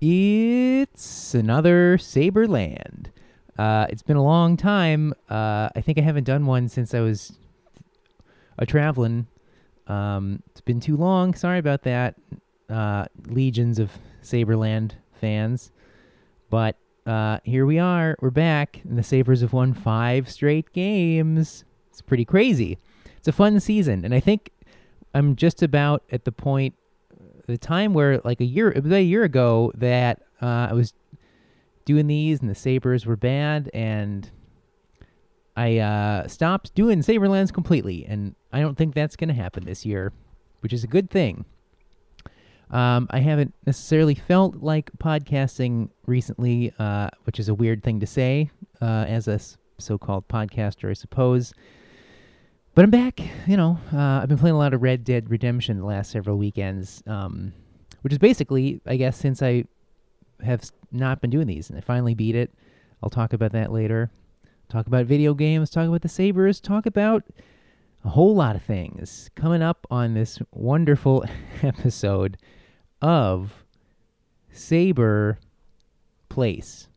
It's 0.00 1.34
another 1.34 1.98
Saberland. 1.98 3.10
Uh, 3.58 3.86
it's 3.90 4.02
been 4.02 4.16
a 4.16 4.24
long 4.24 4.56
time. 4.56 5.12
Uh, 5.28 5.68
I 5.76 5.82
think 5.82 5.98
I 5.98 6.00
haven't 6.00 6.24
done 6.24 6.46
one 6.46 6.68
since 6.68 6.94
I 6.94 7.00
was 7.00 7.32
a 8.58 8.64
traveling. 8.64 9.26
Um, 9.86 10.42
it's 10.50 10.62
been 10.62 10.80
too 10.80 10.96
long. 10.96 11.34
Sorry 11.34 11.58
about 11.58 11.82
that. 11.82 12.14
Uh, 12.70 13.06
legions 13.26 13.78
of 13.78 13.90
Saberland 14.22 14.94
fans. 15.20 15.70
But 16.48 16.76
uh, 17.04 17.40
here 17.44 17.66
we 17.66 17.78
are. 17.78 18.16
We're 18.20 18.30
back, 18.30 18.80
and 18.84 18.96
the 18.96 19.02
Sabres 19.02 19.42
have 19.42 19.52
won 19.52 19.74
five 19.74 20.30
straight 20.30 20.72
games. 20.72 21.64
It's 21.90 22.00
pretty 22.00 22.24
crazy. 22.24 22.78
It's 23.18 23.28
a 23.28 23.32
fun 23.32 23.60
season, 23.60 24.06
and 24.06 24.14
I 24.14 24.20
think 24.20 24.50
I'm 25.12 25.36
just 25.36 25.62
about 25.62 26.04
at 26.10 26.24
the 26.24 26.32
point, 26.32 26.74
the 27.50 27.58
time 27.58 27.92
where 27.92 28.20
like 28.24 28.40
a 28.40 28.44
year, 28.44 28.70
about 28.70 28.92
a 28.92 29.02
year 29.02 29.24
ago, 29.24 29.72
that 29.76 30.22
uh, 30.40 30.68
I 30.70 30.72
was 30.72 30.94
doing 31.84 32.06
these, 32.06 32.40
and 32.40 32.48
the 32.48 32.54
Sabres 32.54 33.06
were 33.06 33.16
bad, 33.16 33.70
and 33.74 34.30
I 35.56 35.78
uh, 35.78 36.28
stopped 36.28 36.74
doing 36.74 37.00
Saberlands 37.00 37.52
completely, 37.52 38.06
and 38.06 38.34
I 38.52 38.60
don't 38.60 38.76
think 38.76 38.94
that's 38.94 39.16
going 39.16 39.28
to 39.28 39.34
happen 39.34 39.64
this 39.64 39.84
year, 39.84 40.12
which 40.60 40.72
is 40.72 40.84
a 40.84 40.86
good 40.86 41.10
thing. 41.10 41.44
Um, 42.70 43.08
I 43.10 43.18
haven't 43.18 43.52
necessarily 43.66 44.14
felt 44.14 44.56
like 44.56 44.90
podcasting 44.98 45.90
recently, 46.06 46.72
uh, 46.78 47.10
which 47.24 47.40
is 47.40 47.48
a 47.48 47.54
weird 47.54 47.82
thing 47.82 47.98
to 48.00 48.06
say 48.06 48.50
uh, 48.80 49.06
as 49.08 49.26
a 49.26 49.40
so-called 49.78 50.28
podcaster, 50.28 50.88
I 50.88 50.92
suppose. 50.92 51.52
But 52.80 52.84
I'm 52.84 52.90
back. 52.92 53.20
You 53.46 53.58
know, 53.58 53.78
uh, 53.92 54.20
I've 54.22 54.30
been 54.30 54.38
playing 54.38 54.56
a 54.56 54.58
lot 54.58 54.72
of 54.72 54.80
Red 54.80 55.04
Dead 55.04 55.28
Redemption 55.28 55.80
the 55.80 55.84
last 55.84 56.10
several 56.10 56.38
weekends, 56.38 57.02
um, 57.06 57.52
which 58.00 58.10
is 58.10 58.18
basically, 58.18 58.80
I 58.86 58.96
guess, 58.96 59.18
since 59.18 59.42
I 59.42 59.64
have 60.42 60.64
not 60.90 61.20
been 61.20 61.28
doing 61.28 61.46
these, 61.46 61.68
and 61.68 61.76
I 61.76 61.82
finally 61.82 62.14
beat 62.14 62.34
it. 62.34 62.50
I'll 63.02 63.10
talk 63.10 63.34
about 63.34 63.52
that 63.52 63.70
later. 63.70 64.10
Talk 64.70 64.86
about 64.86 65.04
video 65.04 65.34
games. 65.34 65.68
Talk 65.68 65.88
about 65.88 66.00
the 66.00 66.08
Sabres. 66.08 66.58
Talk 66.58 66.86
about 66.86 67.22
a 68.02 68.08
whole 68.08 68.34
lot 68.34 68.56
of 68.56 68.62
things 68.62 69.28
coming 69.34 69.60
up 69.60 69.86
on 69.90 70.14
this 70.14 70.38
wonderful 70.50 71.22
episode 71.62 72.38
of 73.02 73.62
Saber 74.50 75.38
Place. 76.30 76.88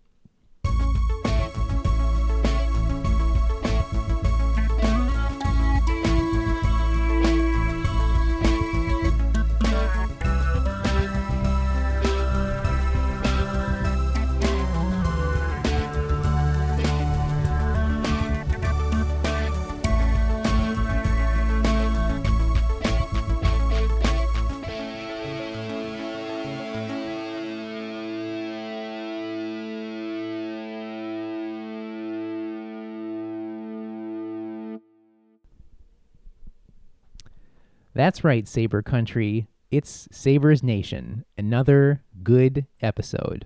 That's 37.94 38.24
right, 38.24 38.48
Saber 38.48 38.82
Country. 38.82 39.48
It's 39.70 40.08
Sabres 40.12 40.64
Nation. 40.64 41.26
Another 41.38 42.04
good 42.24 42.66
episode. 42.82 43.46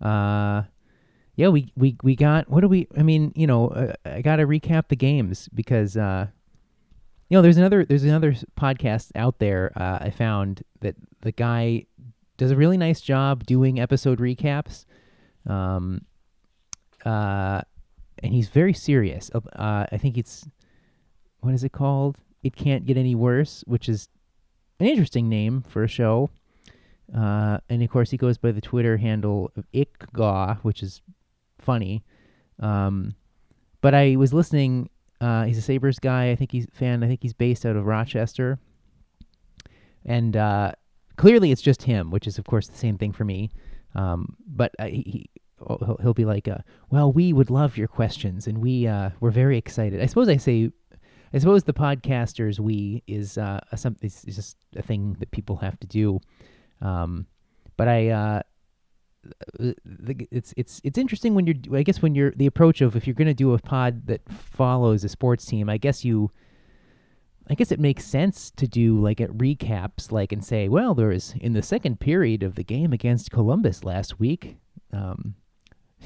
Uh, 0.00 0.62
yeah, 1.34 1.48
we, 1.48 1.72
we, 1.76 1.96
we 2.02 2.16
got, 2.16 2.48
what 2.48 2.60
do 2.60 2.68
we, 2.68 2.88
I 2.96 3.02
mean, 3.02 3.32
you 3.36 3.46
know, 3.46 3.68
uh, 3.68 3.92
I 4.06 4.22
got 4.22 4.36
to 4.36 4.46
recap 4.46 4.88
the 4.88 4.96
games 4.96 5.50
because, 5.54 5.96
uh, 5.96 6.26
you 7.28 7.36
know, 7.36 7.42
there's 7.42 7.58
another, 7.58 7.84
there's 7.84 8.04
another 8.04 8.34
podcast 8.58 9.10
out 9.14 9.38
there, 9.40 9.72
uh, 9.76 9.98
I 10.00 10.10
found 10.10 10.62
that 10.80 10.96
the 11.20 11.32
guy 11.32 11.84
does 12.38 12.50
a 12.50 12.56
really 12.56 12.78
nice 12.78 13.02
job 13.02 13.44
doing 13.44 13.78
episode 13.78 14.20
recaps. 14.20 14.86
Um, 15.46 16.02
uh, 17.04 17.60
and 18.22 18.32
he's 18.32 18.48
very 18.48 18.72
serious. 18.72 19.30
Uh, 19.34 19.86
I 19.92 19.98
think 19.98 20.16
it's, 20.16 20.48
what 21.40 21.52
is 21.52 21.62
it 21.62 21.72
called? 21.72 22.16
It 22.46 22.56
Can't 22.56 22.86
Get 22.86 22.96
Any 22.96 23.14
Worse, 23.14 23.64
which 23.66 23.88
is 23.88 24.08
an 24.78 24.86
interesting 24.86 25.28
name 25.28 25.64
for 25.68 25.82
a 25.82 25.88
show. 25.88 26.30
Uh, 27.14 27.58
and 27.68 27.82
of 27.82 27.90
course, 27.90 28.10
he 28.10 28.16
goes 28.16 28.38
by 28.38 28.52
the 28.52 28.60
Twitter 28.60 28.96
handle 28.96 29.50
of 29.56 29.64
Ickgaw, 29.72 30.58
which 30.62 30.82
is 30.82 31.02
funny. 31.58 32.04
Um, 32.60 33.14
but 33.80 33.94
I 33.94 34.16
was 34.16 34.32
listening. 34.32 34.90
Uh, 35.20 35.44
he's 35.44 35.58
a 35.58 35.62
Sabres 35.62 35.98
guy. 35.98 36.30
I 36.30 36.36
think 36.36 36.52
he's 36.52 36.66
fan. 36.72 37.02
I 37.02 37.08
think 37.08 37.22
he's 37.22 37.34
based 37.34 37.64
out 37.64 37.76
of 37.76 37.86
Rochester. 37.86 38.58
And 40.04 40.36
uh, 40.36 40.72
clearly, 41.16 41.52
it's 41.52 41.62
just 41.62 41.82
him, 41.82 42.10
which 42.10 42.26
is, 42.26 42.38
of 42.38 42.44
course, 42.44 42.68
the 42.68 42.78
same 42.78 42.98
thing 42.98 43.12
for 43.12 43.24
me. 43.24 43.50
Um, 43.94 44.36
but 44.46 44.72
he, 44.80 45.02
he 45.02 45.30
he'll, 45.58 45.98
he'll 46.02 46.14
be 46.14 46.24
like, 46.24 46.48
uh, 46.48 46.58
"Well, 46.90 47.12
we 47.12 47.32
would 47.32 47.50
love 47.50 47.76
your 47.76 47.88
questions, 47.88 48.46
and 48.46 48.58
we 48.58 48.86
uh, 48.86 49.10
we're 49.20 49.30
very 49.30 49.58
excited." 49.58 50.02
I 50.02 50.06
suppose 50.06 50.28
I 50.28 50.36
say 50.36 50.70
I 51.32 51.38
suppose 51.38 51.64
the 51.64 51.72
podcasters 51.72 52.58
we 52.58 53.02
is 53.06 53.38
uh 53.38 53.60
a 53.72 53.76
some 53.76 53.96
is, 54.02 54.22
just 54.22 54.56
a 54.76 54.82
thing 54.82 55.16
that 55.20 55.30
people 55.30 55.56
have 55.56 55.78
to 55.80 55.86
do. 55.86 56.20
Um, 56.80 57.26
but 57.76 57.88
I 57.88 58.08
uh, 58.08 58.42
it's 59.58 60.54
it's 60.56 60.80
it's 60.84 60.98
interesting 60.98 61.34
when 61.34 61.46
you're 61.46 61.78
I 61.78 61.82
guess 61.82 62.02
when 62.02 62.14
you're 62.14 62.32
the 62.32 62.46
approach 62.46 62.80
of 62.80 62.96
if 62.96 63.06
you're 63.06 63.14
going 63.14 63.26
to 63.26 63.34
do 63.34 63.54
a 63.54 63.58
pod 63.58 64.06
that 64.06 64.20
follows 64.30 65.04
a 65.04 65.08
sports 65.08 65.44
team, 65.44 65.68
I 65.68 65.78
guess 65.78 66.04
you 66.04 66.30
I 67.48 67.54
guess 67.54 67.70
it 67.70 67.80
makes 67.80 68.04
sense 68.04 68.50
to 68.52 68.66
do 68.66 69.00
like 69.00 69.20
at 69.20 69.30
recaps 69.30 70.10
like 70.10 70.32
and 70.32 70.44
say, 70.44 70.68
well, 70.68 70.94
there 70.94 71.12
is 71.12 71.34
in 71.40 71.52
the 71.52 71.62
second 71.62 72.00
period 72.00 72.42
of 72.42 72.56
the 72.56 72.64
game 72.64 72.92
against 72.92 73.30
Columbus 73.30 73.84
last 73.84 74.18
week, 74.18 74.58
um, 74.92 75.34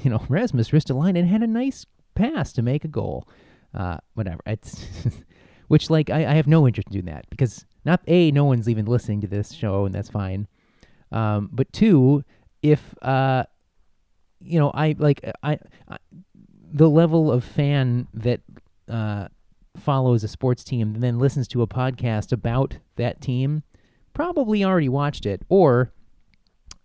you 0.03 0.11
know, 0.11 0.23
Rasmus 0.29 0.69
Ristolainen 0.69 1.27
had 1.27 1.41
a 1.41 1.47
nice 1.47 1.85
pass 2.15 2.53
to 2.53 2.61
make 2.61 2.83
a 2.85 2.89
goal 2.89 3.27
uh, 3.73 3.97
whatever. 4.13 4.41
It's 4.45 4.85
which 5.67 5.89
like 5.89 6.09
I, 6.09 6.25
I 6.25 6.33
have 6.33 6.47
no 6.47 6.67
interest 6.67 6.87
in 6.89 6.93
doing 6.93 7.05
that 7.05 7.29
because 7.29 7.65
not 7.85 8.01
a 8.07 8.31
no 8.31 8.45
one's 8.45 8.69
even 8.69 8.85
listening 8.85 9.21
to 9.21 9.27
this 9.27 9.51
show 9.51 9.85
and 9.85 9.93
that's 9.93 10.09
fine. 10.09 10.47
Um, 11.11 11.49
but 11.51 11.71
two, 11.73 12.23
if 12.61 12.95
uh, 13.01 13.43
you 14.39 14.59
know, 14.59 14.71
I 14.73 14.95
like 14.97 15.21
I, 15.43 15.59
I 15.87 15.97
the 16.73 16.89
level 16.89 17.31
of 17.31 17.43
fan 17.43 18.07
that 18.13 18.41
uh 18.89 19.27
follows 19.77 20.23
a 20.23 20.27
sports 20.27 20.63
team 20.63 20.95
and 20.95 21.03
then 21.03 21.17
listens 21.19 21.47
to 21.47 21.61
a 21.61 21.67
podcast 21.67 22.31
about 22.31 22.77
that 22.97 23.21
team 23.21 23.63
probably 24.13 24.63
already 24.63 24.89
watched 24.89 25.25
it 25.25 25.43
or 25.49 25.93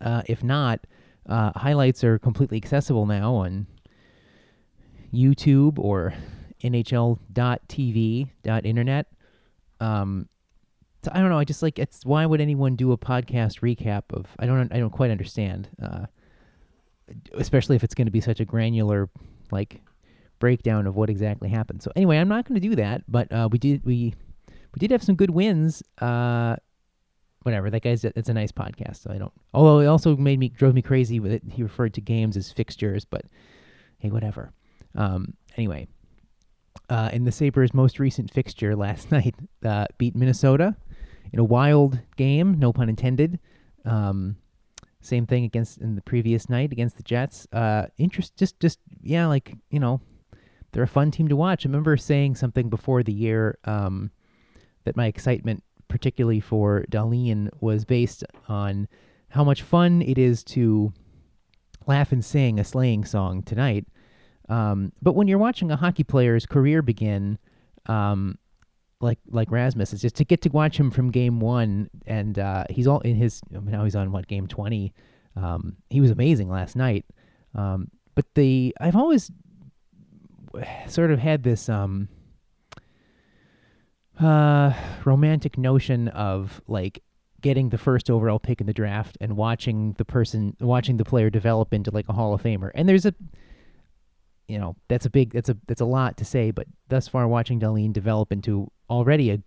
uh, 0.01 0.23
if 0.27 0.45
not 0.45 0.87
uh, 1.29 1.51
highlights 1.57 2.05
are 2.05 2.19
completely 2.19 2.57
accessible 2.57 3.07
now 3.07 3.35
on 3.35 3.67
youtube 5.13 5.79
or 5.79 6.15
nhl.tv 6.63 8.29
internet. 8.65 9.07
Um 9.81 10.29
so 11.07 11.13
i 11.15 11.21
don't 11.21 11.31
know 11.31 11.39
i 11.39 11.45
just 11.45 11.63
like 11.63 11.79
it's 11.79 12.05
why 12.05 12.27
would 12.27 12.41
anyone 12.41 12.75
do 12.75 12.91
a 12.91 12.99
podcast 12.99 13.61
recap 13.61 14.03
of 14.11 14.27
i 14.41 14.47
don't 14.47 14.73
i 14.73 14.79
don't 14.79 14.91
quite 14.91 15.11
understand 15.11 15.69
uh 15.81 16.07
especially 17.35 17.77
if 17.77 17.85
it's 17.85 17.95
going 17.95 18.07
to 18.07 18.11
be 18.11 18.21
such 18.21 18.41
a 18.41 18.45
granular 18.45 19.09
like 19.53 19.81
breakdown 20.41 20.87
of 20.87 20.97
what 20.97 21.09
exactly 21.09 21.49
happened. 21.49 21.81
So 21.83 21.93
anyway 21.95 22.19
i'm 22.19 22.29
not 22.29 22.47
going 22.47 22.61
to 22.61 22.69
do 22.69 22.75
that 22.77 23.03
but 23.09 23.31
uh 23.31 23.49
we 23.51 23.59
did 23.59 23.85
we 23.85 24.15
we 24.49 24.79
did 24.79 24.91
have 24.91 25.03
some 25.03 25.15
good 25.15 25.31
wins 25.31 25.83
uh 26.01 26.57
whatever 27.43 27.71
that 27.71 27.83
guy's 27.83 28.05
it's 28.05 28.29
a 28.29 28.35
nice 28.35 28.51
podcast 28.51 28.97
so 29.03 29.13
i 29.13 29.19
don't 29.19 29.33
although 29.55 29.79
it 29.79 29.87
also 29.87 30.17
made 30.17 30.41
me 30.41 30.49
drove 30.49 30.75
me 30.75 30.83
crazy 30.83 31.21
with 31.21 31.31
it. 31.31 31.43
He 31.49 31.63
referred 31.63 31.95
to 31.95 32.01
games 32.01 32.37
as 32.37 32.51
fixtures 32.51 33.05
but 33.05 33.23
hey 33.99 34.11
whatever. 34.11 34.51
Um 34.97 35.35
anyway 35.57 35.87
uh, 36.89 37.11
in 37.13 37.25
the 37.25 37.33
Sabres' 37.33 37.75
most 37.75 37.99
recent 37.99 38.31
fixture 38.31 38.77
last 38.77 39.11
night, 39.19 39.35
uh, 39.65 39.87
beat 39.99 40.15
Minnesota 40.15 40.77
in 41.33 41.39
a 41.39 41.45
wild 41.45 41.99
game, 42.17 42.59
no 42.59 42.73
pun 42.73 42.89
intended. 42.89 43.39
Um, 43.85 44.37
same 45.01 45.27
thing 45.27 45.45
against 45.45 45.79
in 45.79 45.95
the 45.95 46.03
previous 46.03 46.49
night 46.49 46.73
against 46.73 46.97
the 46.97 47.03
Jets. 47.03 47.47
Uh, 47.53 47.87
interest, 47.99 48.37
just, 48.37 48.59
just 48.59 48.81
yeah, 49.03 49.27
like 49.27 49.55
you 49.71 49.79
know, 49.79 50.01
they're 50.73 50.83
a 50.83 50.89
fun 50.89 51.11
team 51.11 51.29
to 51.29 51.37
watch. 51.37 51.65
I 51.65 51.69
remember 51.69 51.97
saying 51.97 52.35
something 52.35 52.69
before 52.69 53.03
the 53.03 53.13
year 53.13 53.59
um, 53.65 54.11
that 54.85 54.97
my 54.97 55.07
excitement, 55.07 55.63
particularly 55.89 56.41
for 56.41 56.85
Dahlin, 56.91 57.51
was 57.61 57.85
based 57.85 58.25
on 58.49 58.89
how 59.29 59.45
much 59.45 59.63
fun 59.63 60.03
it 60.03 60.19
is 60.19 60.43
to 60.45 60.93
laugh 61.87 62.13
and 62.13 62.25
sing 62.25 62.59
a 62.59 62.65
slaying 62.65 63.05
song 63.05 63.43
tonight. 63.43 63.87
Um, 64.49 64.93
but 65.03 65.15
when 65.15 65.29
you're 65.29 65.39
watching 65.39 65.71
a 65.71 65.77
hockey 65.77 66.05
player's 66.05 66.47
career 66.47 66.83
begin, 66.83 67.39
um, 67.87 68.39
like 69.01 69.19
like 69.29 69.51
Rasmus, 69.51 69.93
it's 69.93 70.03
just 70.03 70.17
to 70.17 70.25
get 70.25 70.43
to 70.43 70.49
watch 70.51 70.79
him 70.79 70.91
from 70.91 71.11
game 71.11 71.41
one, 71.41 71.91
and 72.07 72.39
uh, 72.39 72.65
he's 72.71 72.87
all 72.87 73.01
in 73.01 73.17
his. 73.17 73.41
I 73.55 73.59
mean, 73.59 73.73
now 73.73 73.85
he's 73.85 73.97
on 73.97 74.13
what 74.13 74.27
game 74.27 74.47
twenty. 74.47 74.93
Um, 75.37 75.77
he 75.91 76.01
was 76.01 76.11
amazing 76.11 76.49
last 76.49 76.77
night. 76.77 77.05
Um, 77.55 77.91
but 78.15 78.25
the 78.35 78.75
I've 78.81 78.97
always 78.97 79.31
sort 80.89 81.11
of 81.11 81.19
had 81.19 81.43
this 81.43 81.69
um, 81.69 82.09
uh, 84.19 84.73
romantic 85.05 85.59
notion 85.59 86.09
of 86.09 86.61
like 86.67 87.03
getting 87.43 87.69
the 87.69 87.79
first 87.79 88.11
overall 88.11 88.39
pick 88.39 88.61
in 88.61 88.67
the 88.67 88.73
draft 88.73 89.17
and 89.21 89.37
watching 89.37 89.93
the 89.99 90.05
person 90.05 90.57
watching 90.61 90.97
the 90.97 91.05
player 91.05 91.31
develop 91.31 91.75
into 91.75 91.91
like 91.91 92.09
a 92.09 92.13
Hall 92.13 92.33
of 92.35 92.43
Famer. 92.43 92.71
And 92.75 92.89
there's 92.89 93.07
a 93.07 93.15
you 94.49 94.59
know, 94.59 94.77
that's 94.89 95.07
a 95.07 95.11
big 95.11 95.33
that's 95.33 95.49
a 95.49 95.57
that's 95.67 95.81
a 95.81 95.87
lot 95.87 96.17
to 96.19 96.25
say, 96.25 96.51
but 96.51 96.67
thus 96.89 97.09
far 97.09 97.27
watching 97.27 97.61
Dahlin 97.61 97.93
develop 97.93 98.33
into 98.33 98.71
already 98.89 99.31
a 99.31 99.39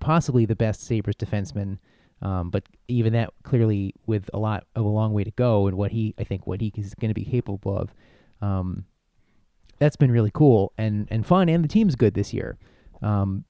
possibly 0.00 0.44
the 0.44 0.56
best 0.56 0.82
Sabres 0.82 1.16
defenseman 1.16 1.78
um, 2.22 2.50
but 2.50 2.62
even 2.86 3.12
that 3.14 3.30
clearly 3.42 3.94
with 4.06 4.30
a 4.32 4.38
lot 4.38 4.64
of 4.76 4.84
a 4.84 4.88
long 4.88 5.12
way 5.12 5.24
to 5.24 5.32
go 5.32 5.66
and 5.66 5.76
what 5.76 5.90
he 5.90 6.14
I 6.18 6.24
think 6.24 6.46
what 6.46 6.60
he 6.60 6.72
is 6.76 6.94
going 6.94 7.10
to 7.10 7.14
be 7.14 7.24
capable 7.24 7.76
of. 7.76 7.94
Um, 8.40 8.84
that's 9.78 9.96
been 9.96 10.12
really 10.12 10.30
cool 10.32 10.72
and 10.78 11.08
and 11.10 11.26
fun 11.26 11.48
and 11.48 11.64
the 11.64 11.68
team's 11.68 11.96
good 11.96 12.14
this 12.14 12.32
year. 12.32 12.58
Um, 13.02 13.44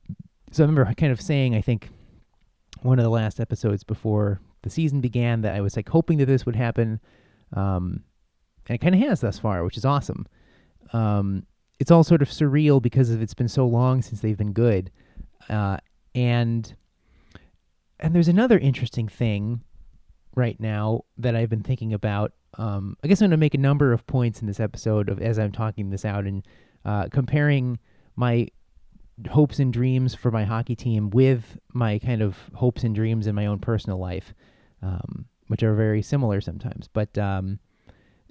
so 0.51 0.65
I 0.65 0.67
remember 0.67 0.93
kind 0.95 1.13
of 1.13 1.21
saying 1.21 1.55
I 1.55 1.61
think 1.61 1.91
one 2.81 2.99
of 2.99 3.03
the 3.03 3.11
last 3.11 3.41
episodes 3.41 3.85
before 3.85 4.41
the 4.63 4.71
season 4.71 5.03
began 5.03 5.43
that 5.43 5.55
I 5.55 5.61
was 5.61 5.77
like 5.77 5.91
hoping 5.91 6.17
that 6.19 6.27
this 6.27 6.47
would 6.47 6.57
happen. 6.57 7.01
Um, 7.53 8.05
and 8.69 8.77
it 8.77 8.79
kind 8.79 8.95
of 8.95 9.03
has 9.03 9.21
thus 9.21 9.39
far, 9.39 9.65
which 9.65 9.77
is 9.77 9.85
awesome. 9.85 10.27
Um, 10.93 11.47
it's 11.81 11.91
all 11.91 12.05
sort 12.05 12.23
of 12.23 12.29
surreal 12.29 12.81
because 12.81 13.11
of 13.11 13.21
it's 13.21 13.35
been 13.35 13.49
so 13.49 13.67
long 13.67 14.03
since 14.03 14.21
they've 14.21 14.37
been 14.37 14.53
good. 14.53 14.91
Uh, 15.49 15.79
and 16.15 16.75
and 17.99 18.15
there's 18.15 18.29
another 18.29 18.59
interesting 18.59 19.09
thing 19.09 19.63
right 20.35 20.59
now 20.59 21.05
that 21.19 21.37
I've 21.37 21.49
been 21.49 21.63
thinking 21.63 21.93
about. 21.93 22.33
Um, 22.59 22.97
I 23.03 23.09
guess 23.09 23.21
I'm 23.21 23.27
going 23.27 23.33
to 23.33 23.37
make 23.37 23.55
a 23.55 23.59
number 23.59 23.93
of 23.93 24.07
points 24.07 24.41
in 24.41 24.47
this 24.47 24.61
episode 24.61 25.09
of 25.09 25.21
as 25.21 25.39
I'm 25.39 25.53
talking 25.53 25.91
this 25.91 26.05
out 26.05 26.25
and 26.25 26.47
uh, 26.85 27.09
comparing 27.11 27.79
my 28.17 28.49
hopes 29.31 29.59
and 29.59 29.73
dreams 29.73 30.15
for 30.15 30.31
my 30.31 30.45
hockey 30.45 30.75
team 30.75 31.11
with 31.11 31.59
my 31.73 31.99
kind 31.99 32.23
of 32.23 32.37
hopes 32.55 32.83
and 32.83 32.95
dreams 32.95 33.27
in 33.27 33.35
my 33.35 33.47
own 33.47 33.59
personal 33.59 33.99
life, 33.99 34.35
um, 34.83 35.27
which 35.47 35.63
are 35.63 35.75
very 35.75 36.03
similar 36.03 36.41
sometimes. 36.41 36.89
But 36.93 37.17
um, 37.19 37.59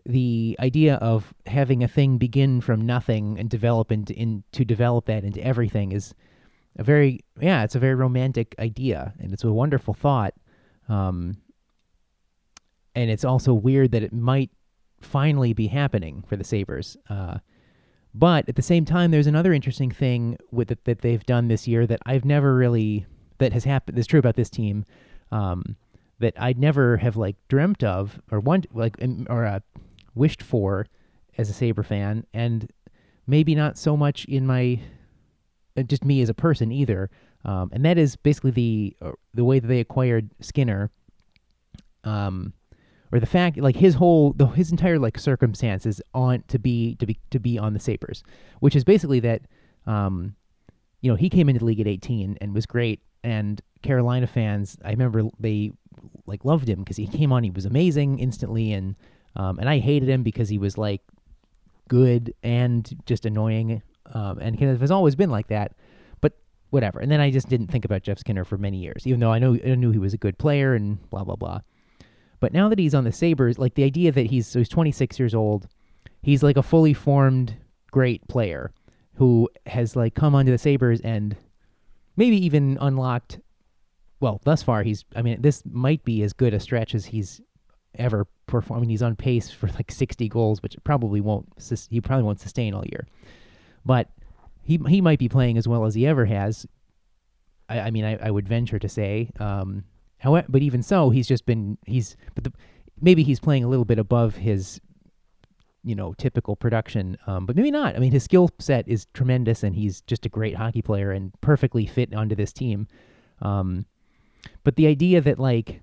the 0.05 0.55
idea 0.59 0.95
of 0.95 1.33
having 1.45 1.83
a 1.83 1.87
thing 1.87 2.17
begin 2.17 2.61
from 2.61 2.85
nothing 2.85 3.39
and 3.39 3.49
develop 3.49 3.91
into 3.91 4.13
in, 4.13 4.43
to 4.51 4.65
develop 4.65 5.05
that 5.05 5.23
into 5.23 5.43
everything 5.43 5.91
is 5.91 6.13
a 6.77 6.83
very 6.83 7.19
yeah, 7.39 7.63
it's 7.63 7.75
a 7.75 7.79
very 7.79 7.95
romantic 7.95 8.55
idea 8.59 9.13
and 9.19 9.33
it's 9.33 9.43
a 9.43 9.51
wonderful 9.51 9.93
thought. 9.93 10.33
Um, 10.89 11.37
and 12.95 13.09
it's 13.09 13.23
also 13.23 13.53
weird 13.53 13.91
that 13.91 14.03
it 14.03 14.13
might 14.13 14.49
finally 14.99 15.53
be 15.53 15.67
happening 15.67 16.23
for 16.27 16.35
the 16.35 16.43
Sabres. 16.43 16.97
Uh, 17.09 17.37
but 18.13 18.47
at 18.49 18.55
the 18.55 18.61
same 18.61 18.83
time, 18.83 19.11
there's 19.11 19.27
another 19.27 19.53
interesting 19.53 19.91
thing 19.91 20.37
with 20.51 20.71
it 20.71 20.83
that 20.83 20.99
they've 20.99 21.25
done 21.25 21.47
this 21.47 21.67
year 21.67 21.87
that 21.87 22.01
I've 22.05 22.25
never 22.25 22.53
really 22.55 23.05
that 23.37 23.53
has 23.53 23.63
happened. 23.63 23.97
That's 23.97 24.07
true 24.07 24.19
about 24.19 24.35
this 24.35 24.49
team. 24.49 24.85
Um, 25.31 25.77
that 26.19 26.33
I'd 26.39 26.59
never 26.59 26.97
have 26.97 27.17
like 27.17 27.35
dreamt 27.47 27.83
of 27.83 28.21
or 28.31 28.39
want 28.39 28.67
like 28.73 28.95
or 29.27 29.45
uh, 29.45 29.59
wished 30.15 30.41
for 30.41 30.87
as 31.37 31.49
a 31.49 31.53
Sabre 31.53 31.83
fan, 31.83 32.25
and 32.33 32.71
maybe 33.27 33.55
not 33.55 33.77
so 33.77 33.95
much 33.95 34.25
in 34.25 34.45
my 34.45 34.79
uh, 35.77 35.83
just 35.83 36.03
me 36.03 36.21
as 36.21 36.29
a 36.29 36.33
person 36.33 36.71
either. 36.71 37.09
Um, 37.43 37.69
and 37.73 37.83
that 37.85 37.97
is 37.97 38.15
basically 38.15 38.51
the 38.51 38.97
uh, 39.01 39.11
the 39.33 39.43
way 39.43 39.59
that 39.59 39.67
they 39.67 39.79
acquired 39.79 40.29
Skinner. 40.39 40.91
Um, 42.03 42.53
or 43.11 43.19
the 43.19 43.25
fact 43.25 43.57
like 43.57 43.75
his 43.75 43.95
whole 43.95 44.33
the 44.33 44.47
his 44.47 44.71
entire 44.71 44.97
like 44.97 45.19
circumstances 45.19 46.01
on 46.13 46.43
to 46.47 46.57
be 46.57 46.95
to 46.95 47.05
be 47.05 47.19
to 47.29 47.39
be 47.39 47.57
on 47.57 47.73
the 47.73 47.79
Sabres, 47.79 48.23
which 48.59 48.75
is 48.75 48.83
basically 48.83 49.19
that 49.19 49.41
um, 49.85 50.35
you 51.01 51.09
know, 51.09 51.15
he 51.15 51.29
came 51.29 51.49
into 51.49 51.59
the 51.59 51.65
league 51.65 51.79
at 51.79 51.87
18 51.87 52.37
and 52.39 52.53
was 52.53 52.65
great 52.65 53.01
and 53.23 53.61
Carolina 53.81 54.27
fans, 54.27 54.77
I 54.83 54.91
remember 54.91 55.23
they 55.39 55.71
like 56.25 56.45
loved 56.45 56.69
him 56.69 56.79
because 56.79 56.97
he 56.97 57.07
came 57.07 57.33
on, 57.33 57.43
he 57.43 57.51
was 57.51 57.65
amazing 57.65 58.19
instantly 58.19 58.71
and 58.71 58.95
um, 59.35 59.59
and 59.59 59.69
I 59.69 59.79
hated 59.79 60.09
him 60.09 60.23
because 60.23 60.49
he 60.49 60.57
was 60.57 60.77
like 60.77 61.01
good 61.87 62.33
and 62.43 62.89
just 63.05 63.25
annoying 63.25 63.81
um, 64.13 64.39
and 64.39 64.61
of 64.61 64.81
has 64.81 64.91
always 64.91 65.15
been 65.15 65.29
like 65.29 65.47
that. 65.47 65.73
But 66.21 66.33
whatever. 66.69 66.99
And 66.99 67.11
then 67.11 67.19
I 67.19 67.31
just 67.31 67.49
didn't 67.49 67.67
think 67.67 67.85
about 67.85 68.03
Jeff 68.03 68.19
Skinner 68.19 68.43
for 68.43 68.57
many 68.57 68.77
years, 68.77 69.05
even 69.05 69.19
though 69.19 69.31
I 69.31 69.39
know 69.39 69.57
I 69.65 69.75
knew 69.75 69.91
he 69.91 69.99
was 69.99 70.13
a 70.13 70.17
good 70.17 70.37
player 70.37 70.73
and 70.73 71.09
blah 71.09 71.23
blah 71.23 71.35
blah. 71.35 71.61
But 72.39 72.53
now 72.53 72.69
that 72.69 72.79
he's 72.79 72.95
on 72.95 73.03
the 73.03 73.11
Sabres, 73.11 73.59
like 73.59 73.75
the 73.75 73.83
idea 73.83 74.11
that 74.11 74.27
he's 74.27 74.47
so 74.47 74.59
he's 74.59 74.69
26 74.69 75.19
years 75.19 75.35
old, 75.35 75.67
he's 76.21 76.43
like 76.43 76.57
a 76.57 76.63
fully 76.63 76.93
formed 76.93 77.55
great 77.91 78.27
player 78.27 78.71
who 79.15 79.49
has 79.67 79.95
like 79.95 80.15
come 80.15 80.33
onto 80.33 80.51
the 80.51 80.57
Sabres 80.57 81.01
and 81.01 81.35
maybe 82.17 82.43
even 82.43 82.77
unlocked 82.81 83.39
well, 84.19 84.39
thus 84.43 84.61
far 84.61 84.83
he's 84.83 85.03
I 85.15 85.21
mean 85.21 85.41
this 85.41 85.63
might 85.65 86.03
be 86.03 86.23
as 86.23 86.33
good 86.33 86.53
a 86.53 86.59
stretch 86.59 86.95
as 86.95 87.05
he's 87.05 87.41
ever 87.95 88.27
performed. 88.47 88.79
I 88.79 88.81
mean 88.81 88.89
he's 88.89 89.03
on 89.03 89.15
pace 89.15 89.51
for 89.51 89.67
like 89.67 89.91
60 89.91 90.27
goals, 90.29 90.61
which 90.61 90.75
probably 90.83 91.21
won't 91.21 91.47
he 91.89 92.01
probably 92.01 92.23
won't 92.23 92.39
sustain 92.39 92.73
all 92.73 92.85
year 92.85 93.07
but 93.85 94.09
he 94.61 94.79
he 94.87 95.01
might 95.01 95.19
be 95.19 95.29
playing 95.29 95.57
as 95.57 95.67
well 95.67 95.85
as 95.85 95.95
he 95.95 96.05
ever 96.05 96.25
has. 96.25 96.65
I, 97.69 97.79
I 97.79 97.91
mean, 97.91 98.05
I, 98.05 98.17
I 98.17 98.31
would 98.31 98.47
venture 98.47 98.79
to 98.79 98.89
say. 98.89 99.31
Um, 99.39 99.85
however, 100.17 100.47
but 100.49 100.61
even 100.61 100.83
so, 100.83 101.09
he's 101.09 101.27
just 101.27 101.45
been 101.45 101.77
he's 101.85 102.15
but 102.35 102.43
the, 102.43 102.53
maybe 102.99 103.23
he's 103.23 103.39
playing 103.39 103.63
a 103.63 103.67
little 103.67 103.85
bit 103.85 103.99
above 103.99 104.35
his 104.35 104.79
you 105.83 105.95
know 105.95 106.13
typical 106.13 106.55
production 106.55 107.17
um, 107.25 107.47
but 107.47 107.55
maybe 107.55 107.71
not 107.71 107.95
i 107.95 107.97
mean 107.97 108.11
his 108.11 108.23
skill 108.23 108.51
set 108.59 108.87
is 108.87 109.07
tremendous 109.15 109.63
and 109.63 109.73
he's 109.73 110.01
just 110.01 110.27
a 110.27 110.29
great 110.29 110.55
hockey 110.55 110.83
player 110.83 111.09
and 111.09 111.31
perfectly 111.41 111.87
fit 111.87 112.13
onto 112.13 112.35
this 112.35 112.53
team 112.53 112.87
um, 113.41 113.83
but 114.63 114.75
the 114.75 114.85
idea 114.85 115.19
that 115.19 115.39
like 115.39 115.81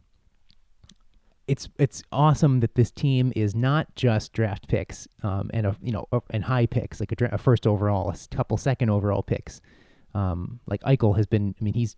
it's 1.48 1.68
it's 1.78 2.02
awesome 2.12 2.60
that 2.60 2.74
this 2.74 2.90
team 2.90 3.32
is 3.34 3.54
not 3.54 3.92
just 3.96 4.32
draft 4.32 4.68
picks 4.68 5.08
um, 5.22 5.50
and 5.54 5.66
a, 5.66 5.76
you 5.82 5.90
know 5.90 6.06
and 6.30 6.44
high 6.44 6.66
picks 6.66 7.00
like 7.00 7.10
a, 7.10 7.16
dra- 7.16 7.34
a, 7.34 7.38
first 7.38 7.66
overall, 7.66 8.10
a 8.10 8.36
couple 8.36 8.56
second 8.56 8.90
overall 8.90 9.22
picks. 9.22 9.60
Um, 10.14 10.60
like 10.66 10.82
Eichel 10.82 11.16
has 11.16 11.26
been, 11.26 11.54
I 11.60 11.64
mean, 11.64 11.74
he's 11.74 11.96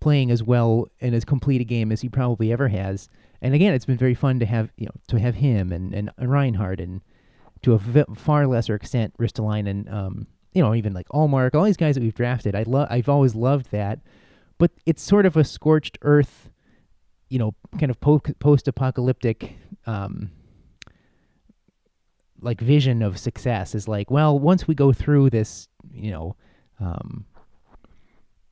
playing 0.00 0.30
as 0.30 0.42
well 0.42 0.86
and 1.00 1.14
as 1.14 1.24
complete 1.24 1.60
a 1.60 1.64
game 1.64 1.90
as 1.92 2.00
he 2.00 2.08
probably 2.08 2.52
ever 2.52 2.68
has. 2.68 3.08
And 3.40 3.54
again, 3.54 3.72
it's 3.72 3.84
been 3.84 3.96
very 3.96 4.14
fun 4.14 4.40
to 4.40 4.46
have 4.46 4.72
you 4.76 4.86
know 4.86 4.92
to 5.06 5.18
have 5.18 5.36
him 5.36 5.72
and 5.72 5.94
and, 5.94 6.10
and 6.18 6.30
Reinhart 6.30 6.80
and 6.80 7.00
to 7.62 7.74
a 7.74 7.78
v- 7.78 8.04
far 8.16 8.46
lesser 8.46 8.74
extent 8.74 9.14
Ristolainen, 9.18 9.92
um, 9.92 10.26
you 10.52 10.62
know, 10.62 10.74
even 10.74 10.92
like 10.92 11.08
Ullmark, 11.08 11.54
all 11.54 11.64
these 11.64 11.76
guys 11.76 11.94
that 11.94 12.02
we've 12.02 12.14
drafted. 12.14 12.54
I 12.56 12.64
love, 12.64 12.88
I've 12.90 13.08
always 13.08 13.34
loved 13.34 13.70
that, 13.70 14.00
but 14.58 14.72
it's 14.86 15.02
sort 15.02 15.26
of 15.26 15.36
a 15.36 15.44
scorched 15.44 15.98
earth 16.02 16.50
you 17.28 17.38
know, 17.38 17.54
kind 17.78 17.90
of 17.90 18.00
po- 18.00 18.20
post-apocalyptic 18.38 19.56
um, 19.86 20.30
like 22.40 22.60
vision 22.60 23.02
of 23.02 23.18
success 23.18 23.74
is 23.74 23.88
like, 23.88 24.10
well, 24.10 24.38
once 24.38 24.68
we 24.68 24.74
go 24.74 24.92
through 24.92 25.30
this, 25.30 25.68
you 25.92 26.10
know, 26.10 26.36
um, 26.80 27.24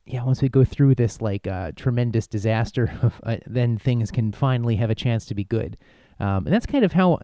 yeah, 0.05 0.23
once 0.23 0.41
we 0.41 0.49
go 0.49 0.63
through 0.63 0.95
this 0.95 1.21
like 1.21 1.47
uh, 1.47 1.71
tremendous 1.75 2.27
disaster, 2.27 3.11
uh, 3.23 3.37
then 3.45 3.77
things 3.77 4.11
can 4.11 4.31
finally 4.31 4.75
have 4.75 4.89
a 4.89 4.95
chance 4.95 5.25
to 5.25 5.35
be 5.35 5.43
good. 5.43 5.77
Um, 6.19 6.45
and 6.45 6.53
that's 6.53 6.65
kind 6.65 6.83
of 6.83 6.93
how 6.93 7.19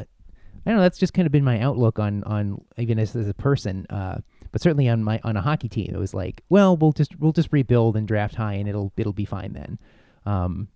I 0.65 0.69
don't 0.69 0.77
know. 0.77 0.81
That's 0.81 0.99
just 0.99 1.13
kind 1.13 1.25
of 1.25 1.31
been 1.31 1.43
my 1.43 1.59
outlook 1.59 1.99
on 1.99 2.23
on 2.23 2.63
even 2.77 2.99
as, 2.99 3.15
as 3.15 3.27
a 3.27 3.33
person. 3.33 3.85
Uh, 3.89 4.19
but 4.51 4.61
certainly 4.61 4.87
on 4.87 5.03
my 5.03 5.19
on 5.23 5.35
a 5.35 5.41
hockey 5.41 5.67
team, 5.67 5.91
it 5.93 5.97
was 5.97 6.13
like, 6.13 6.43
well, 6.49 6.77
we'll 6.77 6.91
just 6.91 7.17
we'll 7.19 7.31
just 7.31 7.49
rebuild 7.51 7.97
and 7.97 8.07
draft 8.07 8.35
high, 8.35 8.53
and 8.53 8.69
it'll 8.69 8.93
it'll 8.97 9.13
be 9.13 9.25
fine 9.25 9.53
then. 9.53 9.79
Um, 10.25 10.67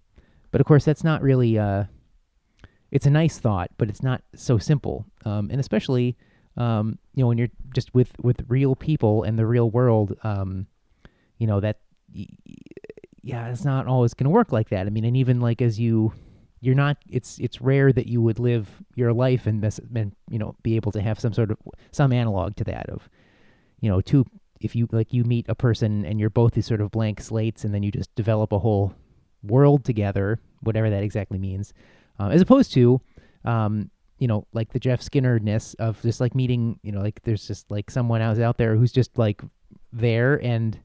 but 0.51 0.61
of 0.61 0.67
course, 0.67 0.85
that's 0.85 1.03
not 1.03 1.21
really. 1.21 1.57
Uh, 1.57 1.85
it's 2.91 3.05
a 3.05 3.09
nice 3.09 3.37
thought, 3.37 3.69
but 3.77 3.89
it's 3.89 4.01
not 4.01 4.21
so 4.33 4.57
simple. 4.57 5.05
Um, 5.25 5.49
and 5.51 5.59
especially, 5.59 6.17
um, 6.55 6.97
you 7.13 7.23
know, 7.23 7.27
when 7.27 7.37
you're 7.37 7.49
just 7.73 7.93
with 7.93 8.13
with 8.21 8.45
real 8.47 8.75
people 8.75 9.23
and 9.23 9.37
the 9.37 9.45
real 9.45 9.69
world, 9.69 10.17
um, 10.23 10.67
you 11.37 11.47
know 11.47 11.59
that. 11.59 11.79
Yeah, 13.21 13.49
it's 13.49 13.65
not 13.65 13.87
always 13.87 14.13
going 14.13 14.23
to 14.23 14.29
work 14.29 14.53
like 14.53 14.69
that. 14.69 14.87
I 14.87 14.89
mean, 14.89 15.03
and 15.03 15.17
even 15.17 15.41
like 15.41 15.61
as 15.61 15.77
you, 15.77 16.13
you're 16.61 16.75
not. 16.75 16.97
It's 17.09 17.37
it's 17.39 17.59
rare 17.59 17.91
that 17.91 18.07
you 18.07 18.21
would 18.21 18.39
live 18.39 18.69
your 18.95 19.11
life 19.11 19.47
and, 19.47 19.61
this, 19.61 19.81
and 19.93 20.15
you 20.29 20.39
know 20.39 20.55
be 20.63 20.77
able 20.77 20.93
to 20.93 21.01
have 21.01 21.19
some 21.19 21.33
sort 21.33 21.51
of 21.51 21.57
some 21.91 22.13
analog 22.13 22.55
to 22.55 22.63
that 22.63 22.89
of, 22.89 23.09
you 23.81 23.89
know, 23.89 23.99
two 23.99 24.25
if 24.61 24.75
you 24.75 24.87
like 24.91 25.13
you 25.13 25.23
meet 25.23 25.45
a 25.49 25.55
person 25.55 26.05
and 26.05 26.19
you're 26.19 26.29
both 26.29 26.53
these 26.53 26.65
sort 26.65 26.81
of 26.81 26.91
blank 26.91 27.21
slates 27.21 27.63
and 27.63 27.73
then 27.73 27.83
you 27.83 27.91
just 27.91 28.13
develop 28.15 28.51
a 28.51 28.59
whole 28.59 28.93
world 29.44 29.84
together, 29.84 30.39
whatever 30.62 30.89
that 30.89 31.03
exactly 31.03 31.38
means, 31.38 31.74
uh, 32.20 32.27
as 32.29 32.41
opposed 32.41 32.74
to, 32.74 33.01
um, 33.46 33.89
you 34.20 34.27
know, 34.27 34.46
like 34.53 34.74
the 34.74 34.79
Jeff 34.79 35.01
Skinner-ness 35.01 35.75
of 35.75 36.01
just 36.01 36.20
like 36.20 36.34
meeting, 36.34 36.79
you 36.82 36.91
know, 36.91 37.01
like 37.01 37.22
there's 37.24 37.48
just 37.48 37.70
like 37.70 37.91
someone 37.91 38.22
else 38.22 38.39
out 38.39 38.58
there 38.58 38.75
who's 38.75 38.91
just 38.91 39.17
like 39.17 39.41
there 39.94 40.44
and 40.44 40.79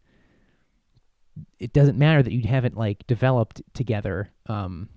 it 1.59 1.73
doesn't 1.73 1.99
matter 1.99 2.23
that 2.23 2.33
you 2.33 2.47
haven't 2.47 2.77
like 2.77 3.07
developed 3.07 3.63
together 3.73 4.31
um, 4.47 4.89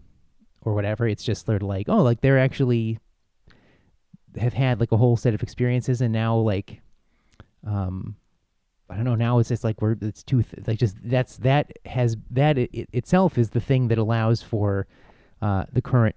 or 0.61 0.73
whatever. 0.73 1.07
It's 1.07 1.23
just 1.23 1.47
of 1.47 1.61
like, 1.61 1.87
oh, 1.87 2.01
like 2.01 2.21
they're 2.21 2.39
actually 2.39 2.99
have 4.37 4.53
had 4.53 4.81
like 4.81 4.91
a 4.91 4.97
whole 4.97 5.15
set 5.15 5.33
of 5.33 5.41
experiences, 5.41 6.01
and 6.01 6.11
now 6.11 6.35
like, 6.35 6.81
um, 7.65 8.17
I 8.89 8.95
don't 8.95 9.05
know. 9.05 9.15
Now 9.15 9.39
it's 9.39 9.49
just 9.49 9.63
like 9.63 9.81
we're 9.81 9.95
it's 10.01 10.23
too 10.23 10.43
th- 10.43 10.67
like 10.67 10.77
just 10.77 10.95
that's 11.03 11.37
that 11.37 11.71
has 11.85 12.17
that 12.31 12.57
it, 12.57 12.69
it 12.71 12.89
itself 12.93 13.37
is 13.37 13.49
the 13.49 13.59
thing 13.59 13.87
that 13.87 13.97
allows 13.97 14.41
for 14.41 14.87
uh, 15.41 15.65
the 15.71 15.81
current 15.81 16.15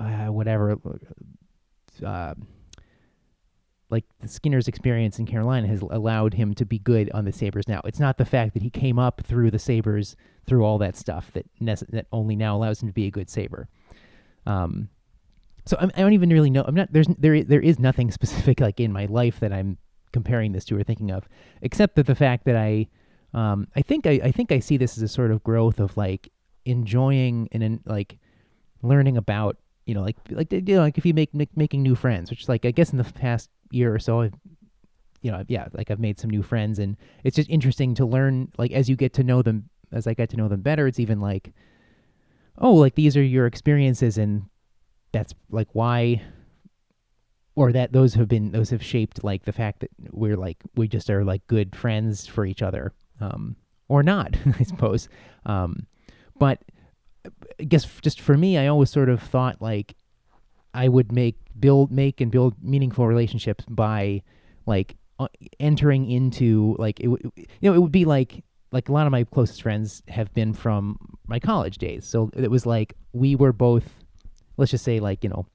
uh, 0.00 0.26
whatever 0.26 0.78
uh, 2.04 2.34
like 3.90 4.04
the 4.20 4.28
Skinner's 4.28 4.68
experience 4.68 5.18
in 5.18 5.26
Carolina 5.26 5.66
has 5.66 5.82
allowed 5.82 6.34
him 6.34 6.54
to 6.54 6.64
be 6.64 6.78
good 6.78 7.10
on 7.12 7.24
the 7.24 7.32
Sabres 7.32 7.68
now. 7.68 7.80
It's 7.84 8.00
not 8.00 8.18
the 8.18 8.24
fact 8.24 8.54
that 8.54 8.62
he 8.62 8.70
came 8.70 8.98
up 8.98 9.22
through 9.24 9.50
the 9.50 9.58
Sabres 9.58 10.16
through 10.46 10.64
all 10.64 10.78
that 10.78 10.96
stuff 10.96 11.30
that 11.32 11.46
that 11.60 12.06
only 12.12 12.36
now 12.36 12.56
allows 12.56 12.82
him 12.82 12.88
to 12.88 12.94
be 12.94 13.06
a 13.06 13.10
good 13.10 13.28
Sabre. 13.28 13.68
Um, 14.46 14.88
so 15.66 15.76
I'm, 15.78 15.90
I 15.94 15.98
do 15.98 16.04
not 16.04 16.12
even 16.12 16.30
really 16.30 16.50
know. 16.50 16.64
I'm 16.66 16.74
not 16.74 16.92
there's 16.92 17.08
there 17.18 17.42
there 17.44 17.60
is 17.60 17.78
nothing 17.78 18.10
specific 18.18 18.60
like 18.60 18.80
in 18.80 18.92
my 18.92 19.04
life 19.04 19.40
that 19.40 19.52
I'm 19.52 19.76
comparing 20.12 20.52
this 20.52 20.64
to 20.66 20.76
or 20.76 20.82
thinking 20.82 21.10
of, 21.10 21.28
except 21.62 21.96
that 21.96 22.06
the 22.06 22.14
fact 22.14 22.44
that 22.44 22.56
I 22.56 22.88
um, 23.34 23.68
I 23.76 23.82
think 23.82 24.06
I, 24.06 24.20
I 24.24 24.30
think 24.30 24.52
I 24.52 24.58
see 24.58 24.76
this 24.76 24.96
as 24.96 25.02
a 25.02 25.08
sort 25.08 25.30
of 25.30 25.42
growth 25.42 25.80
of 25.80 25.96
like 25.96 26.30
enjoying 26.64 27.48
and 27.52 27.62
in, 27.62 27.80
like 27.84 28.18
learning 28.82 29.16
about 29.16 29.56
you 29.86 29.94
know 29.94 30.02
like 30.02 30.16
like 30.30 30.52
you 30.52 30.62
know 30.62 30.80
like 30.80 30.98
if 30.98 31.06
you 31.06 31.14
make, 31.14 31.34
make 31.34 31.56
making 31.56 31.82
new 31.82 31.94
friends, 31.94 32.30
which 32.30 32.48
like 32.48 32.64
I 32.64 32.70
guess 32.70 32.90
in 32.90 32.98
the 32.98 33.04
past 33.04 33.50
year 33.70 33.94
or 33.94 33.98
so 33.98 34.22
I've 34.22 34.34
you 35.22 35.30
know 35.30 35.44
yeah 35.48 35.66
like 35.72 35.90
I've 35.90 36.00
made 36.00 36.18
some 36.18 36.30
new 36.30 36.42
friends 36.42 36.78
and 36.78 36.96
it's 37.24 37.36
just 37.36 37.50
interesting 37.50 37.94
to 37.96 38.06
learn 38.06 38.50
like 38.56 38.72
as 38.72 38.88
you 38.88 38.96
get 38.96 39.12
to 39.14 39.24
know 39.24 39.42
them 39.42 39.68
as 39.92 40.06
I 40.06 40.14
get 40.14 40.30
to 40.30 40.36
know 40.36 40.48
them 40.48 40.60
better 40.60 40.86
it's 40.86 41.00
even 41.00 41.20
like 41.20 41.52
oh 42.58 42.74
like 42.74 42.94
these 42.94 43.16
are 43.16 43.22
your 43.22 43.46
experiences 43.46 44.16
and 44.16 44.44
that's 45.12 45.34
like 45.50 45.68
why 45.72 46.22
or 47.58 47.72
that 47.72 47.92
those 47.92 48.14
have 48.14 48.28
been 48.28 48.52
those 48.52 48.70
have 48.70 48.82
shaped 48.82 49.24
like 49.24 49.44
the 49.44 49.52
fact 49.52 49.80
that 49.80 49.90
we're 50.12 50.36
like 50.36 50.58
we 50.76 50.86
just 50.86 51.10
are 51.10 51.24
like 51.24 51.44
good 51.48 51.74
friends 51.74 52.26
for 52.26 52.46
each 52.46 52.62
other 52.62 52.92
um 53.20 53.56
or 53.88 54.02
not 54.02 54.36
i 54.60 54.62
suppose. 54.62 55.08
Um 55.44 55.86
but 56.38 56.62
i 57.60 57.64
guess 57.64 57.84
just 58.00 58.20
for 58.20 58.36
me 58.36 58.56
i 58.56 58.68
always 58.68 58.90
sort 58.90 59.08
of 59.08 59.20
thought 59.20 59.60
like 59.60 59.96
i 60.72 60.86
would 60.86 61.10
make 61.10 61.36
build 61.58 61.90
make 61.90 62.20
and 62.20 62.30
build 62.30 62.54
meaningful 62.62 63.06
relationships 63.06 63.64
by 63.68 64.22
like 64.66 64.96
uh, 65.18 65.26
entering 65.58 66.08
into 66.08 66.76
like 66.78 67.00
it 67.00 67.08
you 67.08 67.46
know 67.62 67.74
it 67.74 67.82
would 67.82 67.90
be 67.90 68.04
like 68.04 68.44
like 68.70 68.88
a 68.88 68.92
lot 68.92 69.06
of 69.06 69.12
my 69.12 69.24
closest 69.24 69.62
friends 69.62 70.02
have 70.08 70.32
been 70.34 70.52
from 70.52 70.98
my 71.26 71.38
college 71.40 71.78
days. 71.78 72.06
So 72.06 72.30
it 72.36 72.50
was 72.50 72.66
like 72.66 72.94
we 73.12 73.34
were 73.34 73.52
both 73.52 74.04
let's 74.56 74.70
just 74.70 74.84
say 74.84 75.00
like 75.00 75.24
you 75.24 75.30
know 75.30 75.46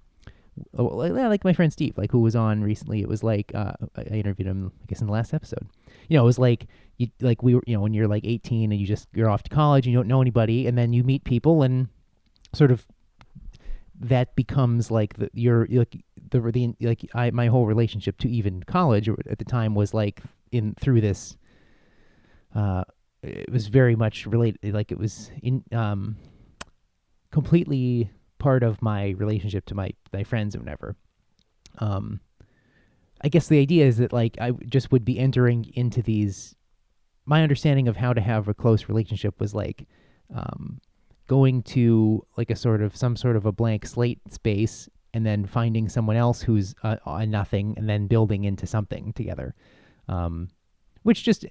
like 0.73 1.43
my 1.43 1.53
friend 1.53 1.71
Steve, 1.71 1.97
like 1.97 2.11
who 2.11 2.19
was 2.19 2.35
on 2.35 2.61
recently. 2.61 3.01
It 3.01 3.07
was 3.07 3.23
like 3.23 3.51
uh, 3.55 3.73
I 3.97 4.01
interviewed 4.01 4.47
him, 4.47 4.71
I 4.81 4.85
guess, 4.87 5.01
in 5.01 5.07
the 5.07 5.13
last 5.13 5.33
episode. 5.33 5.67
You 6.09 6.17
know, 6.17 6.23
it 6.23 6.27
was 6.27 6.39
like 6.39 6.67
you 6.97 7.07
like 7.21 7.41
we 7.41 7.55
were, 7.55 7.63
you 7.65 7.75
know, 7.75 7.81
when 7.81 7.93
you're 7.93 8.07
like 8.07 8.25
18 8.25 8.71
and 8.71 8.79
you 8.79 8.85
just 8.85 9.07
you're 9.13 9.29
off 9.29 9.43
to 9.43 9.49
college 9.49 9.85
and 9.85 9.93
you 9.93 9.99
don't 9.99 10.07
know 10.07 10.21
anybody, 10.21 10.67
and 10.67 10.77
then 10.77 10.93
you 10.93 11.03
meet 11.03 11.23
people 11.23 11.63
and 11.63 11.87
sort 12.53 12.71
of 12.71 12.85
that 13.99 14.35
becomes 14.35 14.91
like 14.91 15.15
the 15.15 15.29
your 15.33 15.67
like 15.69 16.03
the 16.29 16.39
the 16.39 16.75
like 16.81 17.09
I 17.13 17.31
my 17.31 17.47
whole 17.47 17.65
relationship 17.65 18.17
to 18.19 18.29
even 18.29 18.63
college 18.63 19.09
at 19.29 19.37
the 19.37 19.45
time 19.45 19.75
was 19.75 19.93
like 19.93 20.21
in 20.51 20.75
through 20.79 21.01
this. 21.01 21.37
Uh, 22.53 22.83
it 23.23 23.51
was 23.51 23.67
very 23.67 23.95
much 23.95 24.25
related, 24.27 24.73
like 24.73 24.91
it 24.91 24.97
was 24.97 25.31
in 25.41 25.63
um 25.71 26.17
completely 27.31 28.11
part 28.43 28.61
of 28.61 28.81
my 28.81 29.11
relationship 29.11 29.65
to 29.65 29.73
my 29.73 29.89
my 30.11 30.23
friends 30.23 30.53
and 30.53 30.63
whatever. 30.63 30.97
Um, 31.79 32.19
I 33.21 33.29
guess 33.29 33.47
the 33.47 33.61
idea 33.61 33.85
is 33.85 33.97
that 33.97 34.11
like 34.11 34.37
I 34.41 34.51
just 34.67 34.91
would 34.91 35.05
be 35.05 35.17
entering 35.17 35.71
into 35.75 36.01
these. 36.01 36.53
My 37.25 37.41
understanding 37.41 37.87
of 37.87 37.95
how 37.95 38.11
to 38.11 38.19
have 38.19 38.49
a 38.49 38.53
close 38.53 38.89
relationship 38.89 39.39
was 39.39 39.55
like 39.55 39.87
um, 40.35 40.81
going 41.27 41.63
to 41.63 42.21
like 42.37 42.51
a 42.51 42.55
sort 42.55 42.81
of 42.81 42.97
some 42.97 43.15
sort 43.15 43.37
of 43.37 43.45
a 43.45 43.53
blank 43.53 43.85
slate 43.85 44.19
space 44.29 44.89
and 45.13 45.25
then 45.25 45.45
finding 45.45 45.87
someone 45.87 46.17
else 46.17 46.41
who's 46.41 46.75
uh, 46.83 46.97
a 47.05 47.25
nothing 47.25 47.75
and 47.77 47.87
then 47.87 48.07
building 48.07 48.43
into 48.43 48.67
something 48.67 49.13
together. 49.13 49.55
Um, 50.09 50.49
which 51.03 51.23
just 51.23 51.45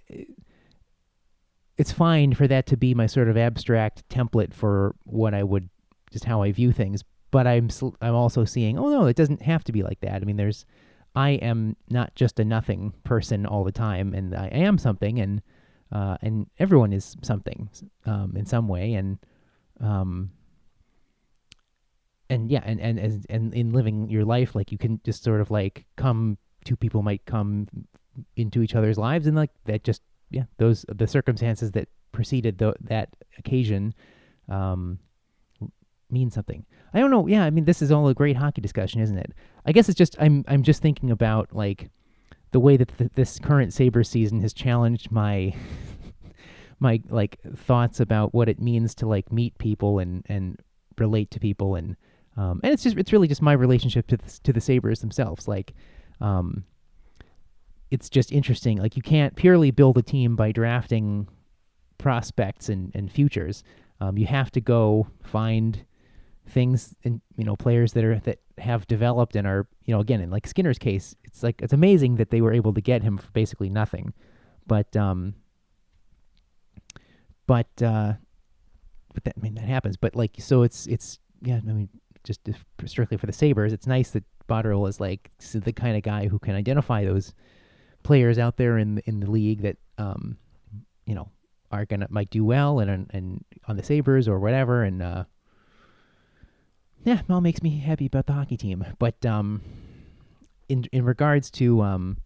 it's 1.79 1.93
fine 1.93 2.35
for 2.35 2.47
that 2.47 2.67
to 2.67 2.77
be 2.77 2.93
my 2.95 3.07
sort 3.07 3.29
of 3.29 3.39
abstract 3.39 4.07
template 4.11 4.53
for 4.53 4.95
what 5.05 5.33
I 5.33 5.43
would 5.43 5.71
just 6.13 6.25
how 6.25 6.43
I 6.43 6.53
view 6.53 6.73
things. 6.73 7.03
But 7.31 7.47
I'm 7.47 7.71
I'm 8.01 8.15
also 8.15 8.45
seeing, 8.45 8.79
oh 8.79 8.91
no, 8.91 9.07
it 9.07 9.17
doesn't 9.17 9.43
have 9.43 9.65
to 9.65 9.73
be 9.73 9.83
like 9.83 10.01
that. 10.01 10.21
I 10.21 10.25
mean, 10.25 10.37
there's 10.37 10.67
I 11.15 11.31
am 11.31 11.77
not 11.91 12.15
just 12.15 12.41
a 12.41 12.45
nothing 12.45 12.95
person 13.05 13.47
all 13.47 13.65
the 13.65 13.73
time, 13.73 14.15
and 14.15 14.35
I 14.35 14.47
am 14.49 14.79
something, 14.79 15.19
and 15.19 15.43
uh, 15.91 16.17
and 16.23 16.47
everyone 16.59 16.93
is 16.93 17.17
something 17.23 17.69
um, 18.07 18.35
in 18.37 18.47
some 18.47 18.69
way, 18.69 18.95
and 18.95 19.19
um, 19.81 20.31
and 22.31 22.51
yeah, 22.51 22.63
and 22.65 22.81
and 22.81 22.99
and, 22.99 23.27
and 23.29 23.55
in 23.55 23.73
living 23.73 24.09
your 24.09 24.25
life, 24.25 24.55
like 24.55 24.73
you 24.73 24.79
can 24.79 25.01
just 25.05 25.23
sort 25.23 25.41
of 25.41 25.51
like 25.51 25.85
come, 25.97 26.39
two 26.65 26.77
people 26.77 27.03
might 27.03 27.25
come 27.27 27.69
into 28.37 28.63
each 28.63 28.75
other's 28.75 28.99
lives, 28.99 29.27
and 29.27 29.37
like 29.37 29.51
that 29.67 29.85
just 29.85 30.03
yeah, 30.31 30.45
those 30.59 30.87
the 30.89 31.07
circumstances 31.07 31.73
that 31.73 31.89
preceded 32.13 32.59
the, 32.59 32.75
that 32.81 33.11
occasion 33.39 33.95
um, 34.49 34.99
mean 36.13 36.31
something. 36.31 36.65
I 36.95 37.01
don't 37.01 37.11
know. 37.11 37.27
Yeah, 37.27 37.45
I 37.45 37.51
mean, 37.51 37.65
this 37.65 37.83
is 37.83 37.91
all 37.91 38.09
a 38.09 38.15
great 38.15 38.37
hockey 38.37 38.61
discussion, 38.61 39.01
isn't 39.01 39.19
it? 39.19 39.33
I 39.67 39.73
guess 39.73 39.89
it's 39.89 39.99
just 39.99 40.17
I'm 40.21 40.45
I'm 40.49 40.63
just 40.63 40.83
thinking 40.83 41.11
about 41.11 41.55
like 41.55 41.91
the 42.53 42.61
way 42.61 42.77
that 42.77 42.97
th- 42.97 43.11
this 43.15 43.39
current 43.39 43.73
Saber 43.73 44.05
season 44.05 44.41
has 44.41 44.53
challenged 44.53 45.11
my 45.11 45.55
my 46.79 47.01
like 47.09 47.39
thoughts 47.57 48.01
about 48.01 48.35
what 48.35 48.49
it 48.49 48.61
means 48.61 48.95
to 48.97 49.07
like 49.07 49.33
meet 49.33 49.57
people 49.59 49.99
and 49.99 50.25
and 50.29 50.59
relate 50.99 51.31
to 51.31 51.41
people 51.41 51.75
and 51.75 51.97
um 52.37 52.61
and 52.63 52.73
it's 52.73 52.83
just 52.83 52.97
it's 52.97 53.13
really 53.13 53.29
just 53.29 53.41
my 53.41 53.53
relationship 53.53 54.07
to 54.09 54.17
the, 54.17 54.41
to 54.43 54.53
the 54.53 54.61
Sabres 54.61 55.01
themselves. 55.01 55.49
Like 55.49 55.75
um 56.21 56.65
it's 57.91 58.09
just 58.09 58.33
interesting. 58.33 58.79
Like 58.79 58.97
you 58.97 59.03
can't 59.03 59.37
purely 59.37 59.71
build 59.71 59.99
a 59.99 60.03
team 60.03 60.35
by 60.35 60.51
drafting 60.51 61.29
prospects 61.99 62.71
and, 62.71 62.91
and 62.95 63.13
futures. 63.13 63.63
Um, 64.01 64.17
you 64.17 64.27
have 64.27 64.51
to 64.53 64.61
go 64.61 65.07
find 65.23 65.85
things 66.49 66.95
and 67.05 67.21
you 67.37 67.45
know 67.45 67.57
players 67.57 67.93
that 67.93 68.05
are 68.05 68.19
that 68.21 68.39
have 68.59 68.87
developed 68.87 69.37
and 69.37 69.47
are 69.47 69.67
you 69.85 69.95
know 69.95 70.01
again 70.01 70.21
in 70.21 70.31
like 70.31 70.47
Skinner's 70.47 70.79
case 70.79 71.15
it's 71.25 71.43
like 71.43 71.61
it's 71.63 71.73
amazing 71.73 72.17
that 72.17 72.31
they 72.31 72.41
were 72.41 72.53
able 72.53 72.75
to 72.75 72.81
get 72.81 73.03
him 73.03 73.19
for 73.19 73.31
basically 73.33 73.71
nothing. 73.71 74.13
But 74.67 74.95
um 74.97 75.35
but 77.47 77.69
uh 77.83 78.15
but 79.15 79.25
that 79.25 79.35
I 79.37 79.41
mean 79.41 79.55
that 79.55 79.65
happens. 79.65 79.97
But 79.97 80.15
like 80.15 80.33
so 80.39 80.63
it's 80.63 80.87
it's 80.87 81.19
yeah 81.43 81.57
I 81.57 81.73
mean 81.73 81.89
just 82.25 82.49
strictly 82.87 83.17
for 83.17 83.27
the 83.27 83.33
Sabres 83.33 83.73
it's 83.73 83.87
nice 83.87 84.11
that 84.11 84.25
Botterill 84.49 84.89
is 84.89 85.01
like 85.01 85.31
the 85.53 85.73
kind 85.73 85.97
of 85.97 86.03
guy 86.03 86.29
who 86.29 86.39
can 86.39 86.55
identify 86.55 87.05
those 87.05 87.33
players 88.03 88.39
out 88.39 88.57
there 88.57 88.79
in 88.79 88.99
in 89.07 89.21
the 89.21 89.31
league 89.31 89.63
that 89.63 89.77
um 89.99 90.37
you 91.07 91.15
know 91.15 91.29
are 91.71 91.87
gonna 91.87 92.07
might 92.11 92.31
do 92.31 92.45
well 92.45 92.81
and 92.81 93.11
and 93.11 93.45
on 93.67 93.77
the 93.77 93.83
Sabres 93.83 94.29
or 94.29 94.39
whatever. 94.39 94.85
And 94.85 95.03
uh 95.03 95.25
yeah, 97.05 97.23
all 97.29 97.41
makes 97.41 97.63
me 97.63 97.79
happy 97.79 98.07
about 98.07 98.27
the 98.27 98.33
hockey 98.33 98.57
team. 98.57 98.85
But 98.99 99.25
um, 99.27 99.61
in 100.69 100.85
in 100.93 101.05
regards 101.05 101.51
to 101.53 101.83
um, 101.83 102.17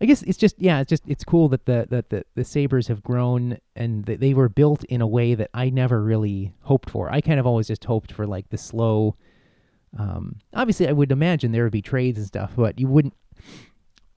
I 0.00 0.06
guess 0.06 0.22
it's 0.22 0.38
just 0.38 0.56
yeah, 0.58 0.80
it's 0.80 0.88
just 0.88 1.02
it's 1.06 1.24
cool 1.24 1.48
that 1.48 1.66
the 1.66 1.86
that 1.90 2.10
the, 2.10 2.24
the 2.34 2.44
Sabres 2.44 2.88
have 2.88 3.02
grown 3.02 3.58
and 3.76 4.04
that 4.06 4.20
they 4.20 4.34
were 4.34 4.48
built 4.48 4.84
in 4.84 5.00
a 5.00 5.06
way 5.06 5.34
that 5.34 5.50
I 5.54 5.70
never 5.70 6.02
really 6.02 6.52
hoped 6.62 6.90
for. 6.90 7.10
I 7.10 7.20
kind 7.20 7.40
of 7.40 7.46
always 7.46 7.68
just 7.68 7.84
hoped 7.84 8.12
for 8.12 8.26
like 8.26 8.48
the 8.50 8.58
slow. 8.58 9.16
Um, 9.98 10.36
obviously, 10.52 10.88
I 10.88 10.92
would 10.92 11.12
imagine 11.12 11.52
there 11.52 11.62
would 11.62 11.72
be 11.72 11.82
trades 11.82 12.18
and 12.18 12.26
stuff, 12.26 12.52
but 12.56 12.78
you 12.78 12.88
wouldn't. 12.88 13.14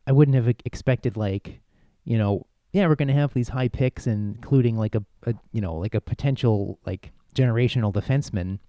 I 0.05 0.13
wouldn't 0.13 0.35
have 0.35 0.47
expected 0.63 1.17
like, 1.17 1.59
you 2.05 2.17
know, 2.17 2.47
yeah, 2.71 2.87
we're 2.87 2.95
gonna 2.95 3.13
have 3.13 3.33
these 3.33 3.49
high 3.49 3.67
picks, 3.67 4.07
including 4.07 4.77
like 4.77 4.95
a, 4.95 5.03
a 5.23 5.33
you 5.51 5.61
know 5.61 5.75
like 5.75 5.95
a 5.95 6.01
potential 6.01 6.79
like 6.85 7.11
generational 7.35 7.93
defenseman 7.93 8.59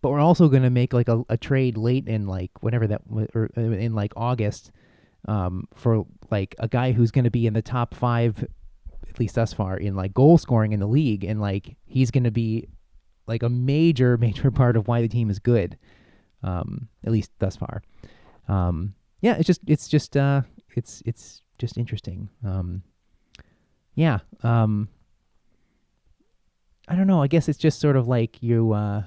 but 0.00 0.10
we're 0.10 0.20
also 0.20 0.48
going 0.48 0.62
to 0.62 0.70
make 0.70 0.92
like 0.92 1.08
a, 1.08 1.22
a 1.28 1.36
trade 1.36 1.76
late 1.76 2.06
in 2.06 2.26
like 2.26 2.50
whenever 2.60 2.86
that 2.86 3.02
or 3.34 3.50
uh, 3.56 3.60
in 3.60 3.94
like 3.94 4.12
August 4.16 4.70
um, 5.26 5.66
for 5.74 6.06
like 6.30 6.54
a 6.58 6.68
guy 6.68 6.92
who's 6.92 7.10
going 7.10 7.24
to 7.24 7.30
be 7.30 7.46
in 7.46 7.54
the 7.54 7.62
top 7.62 7.94
five 7.94 8.44
at 9.08 9.18
least 9.18 9.34
thus 9.34 9.52
far 9.52 9.76
in 9.76 9.96
like 9.96 10.14
goal 10.14 10.38
scoring 10.38 10.72
in 10.72 10.80
the 10.80 10.86
league 10.86 11.24
and 11.24 11.40
like 11.40 11.76
he's 11.86 12.10
going 12.10 12.24
to 12.24 12.30
be 12.30 12.68
like 13.26 13.42
a 13.42 13.48
major 13.48 14.16
major 14.18 14.50
part 14.50 14.76
of 14.76 14.86
why 14.88 15.00
the 15.00 15.08
team 15.08 15.30
is 15.30 15.38
good 15.38 15.76
um, 16.42 16.88
at 17.04 17.10
least 17.10 17.32
thus 17.38 17.56
far. 17.56 17.82
Um, 18.48 18.94
yeah 19.20 19.34
it's 19.34 19.46
just 19.46 19.60
it's 19.66 19.88
just 19.88 20.16
uh 20.16 20.42
it's 20.76 21.02
it's 21.04 21.42
just 21.58 21.76
interesting. 21.76 22.28
Um, 22.44 22.82
yeah 23.94 24.20
um, 24.44 24.88
I 26.86 26.94
don't 26.94 27.08
know 27.08 27.20
I 27.22 27.26
guess 27.26 27.48
it's 27.48 27.58
just 27.58 27.80
sort 27.80 27.96
of 27.96 28.06
like 28.06 28.42
you 28.42 28.72
uh 28.72 29.02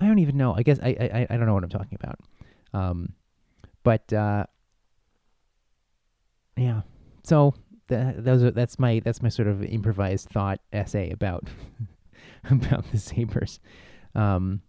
I 0.00 0.06
don't 0.06 0.18
even 0.18 0.36
know. 0.36 0.54
I 0.54 0.62
guess 0.62 0.78
I 0.82 0.88
I 0.88 1.26
I 1.30 1.36
don't 1.36 1.46
know 1.46 1.54
what 1.54 1.64
I'm 1.64 1.70
talking 1.70 1.98
about. 2.00 2.18
Um, 2.72 3.12
but 3.82 4.12
uh, 4.12 4.44
yeah. 6.56 6.82
So 7.24 7.54
that 7.88 8.24
those 8.24 8.42
are 8.42 8.50
that's 8.50 8.78
my 8.78 9.00
that's 9.04 9.22
my 9.22 9.28
sort 9.28 9.48
of 9.48 9.62
improvised 9.64 10.28
thought 10.28 10.60
essay 10.72 11.10
about 11.10 11.48
about 12.50 12.90
the 12.92 12.98
Sabres. 12.98 13.60
Um, 14.14 14.62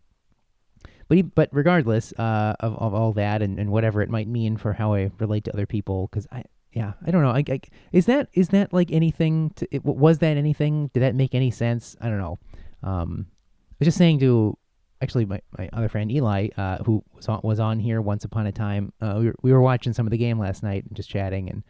but 1.07 1.17
he, 1.17 1.21
but 1.23 1.49
regardless 1.51 2.13
uh, 2.13 2.55
of 2.59 2.75
of 2.77 2.93
all 2.93 3.13
that 3.13 3.41
and, 3.41 3.59
and 3.59 3.71
whatever 3.71 4.01
it 4.01 4.09
might 4.09 4.27
mean 4.27 4.57
for 4.57 4.73
how 4.73 4.93
I 4.93 5.11
relate 5.19 5.43
to 5.45 5.53
other 5.53 5.65
people, 5.65 6.07
because 6.07 6.27
I 6.31 6.43
yeah 6.71 6.93
I 7.05 7.11
don't 7.11 7.23
know 7.23 7.31
I, 7.31 7.43
I, 7.49 7.61
is 7.91 8.05
that 8.05 8.29
is 8.33 8.49
that 8.49 8.71
like 8.71 8.91
anything 8.91 9.51
to 9.55 9.67
it, 9.71 9.83
was 9.83 10.19
that 10.19 10.37
anything 10.37 10.91
did 10.93 11.01
that 11.01 11.15
make 11.15 11.33
any 11.33 11.49
sense 11.49 11.95
I 11.99 12.09
don't 12.09 12.19
know 12.19 12.37
um, 12.83 13.25
I 13.31 13.75
was 13.79 13.87
just 13.87 13.97
saying 13.97 14.19
to 14.19 14.55
actually 15.01 15.25
my, 15.25 15.41
my 15.57 15.69
other 15.73 15.89
friend 15.89 16.11
Eli 16.11 16.49
uh, 16.57 16.83
who 16.83 17.03
was 17.13 17.27
on, 17.27 17.39
was 17.43 17.59
on 17.59 17.79
here 17.79 18.01
once 18.01 18.25
upon 18.25 18.47
a 18.47 18.51
time 18.51 18.91
uh, 19.01 19.15
we, 19.19 19.25
were, 19.27 19.35
we 19.41 19.53
were 19.53 19.61
watching 19.61 19.93
some 19.93 20.05
of 20.05 20.11
the 20.11 20.17
game 20.17 20.39
last 20.39 20.63
night 20.63 20.83
and 20.85 20.95
just 20.95 21.09
chatting 21.09 21.49
and 21.49 21.63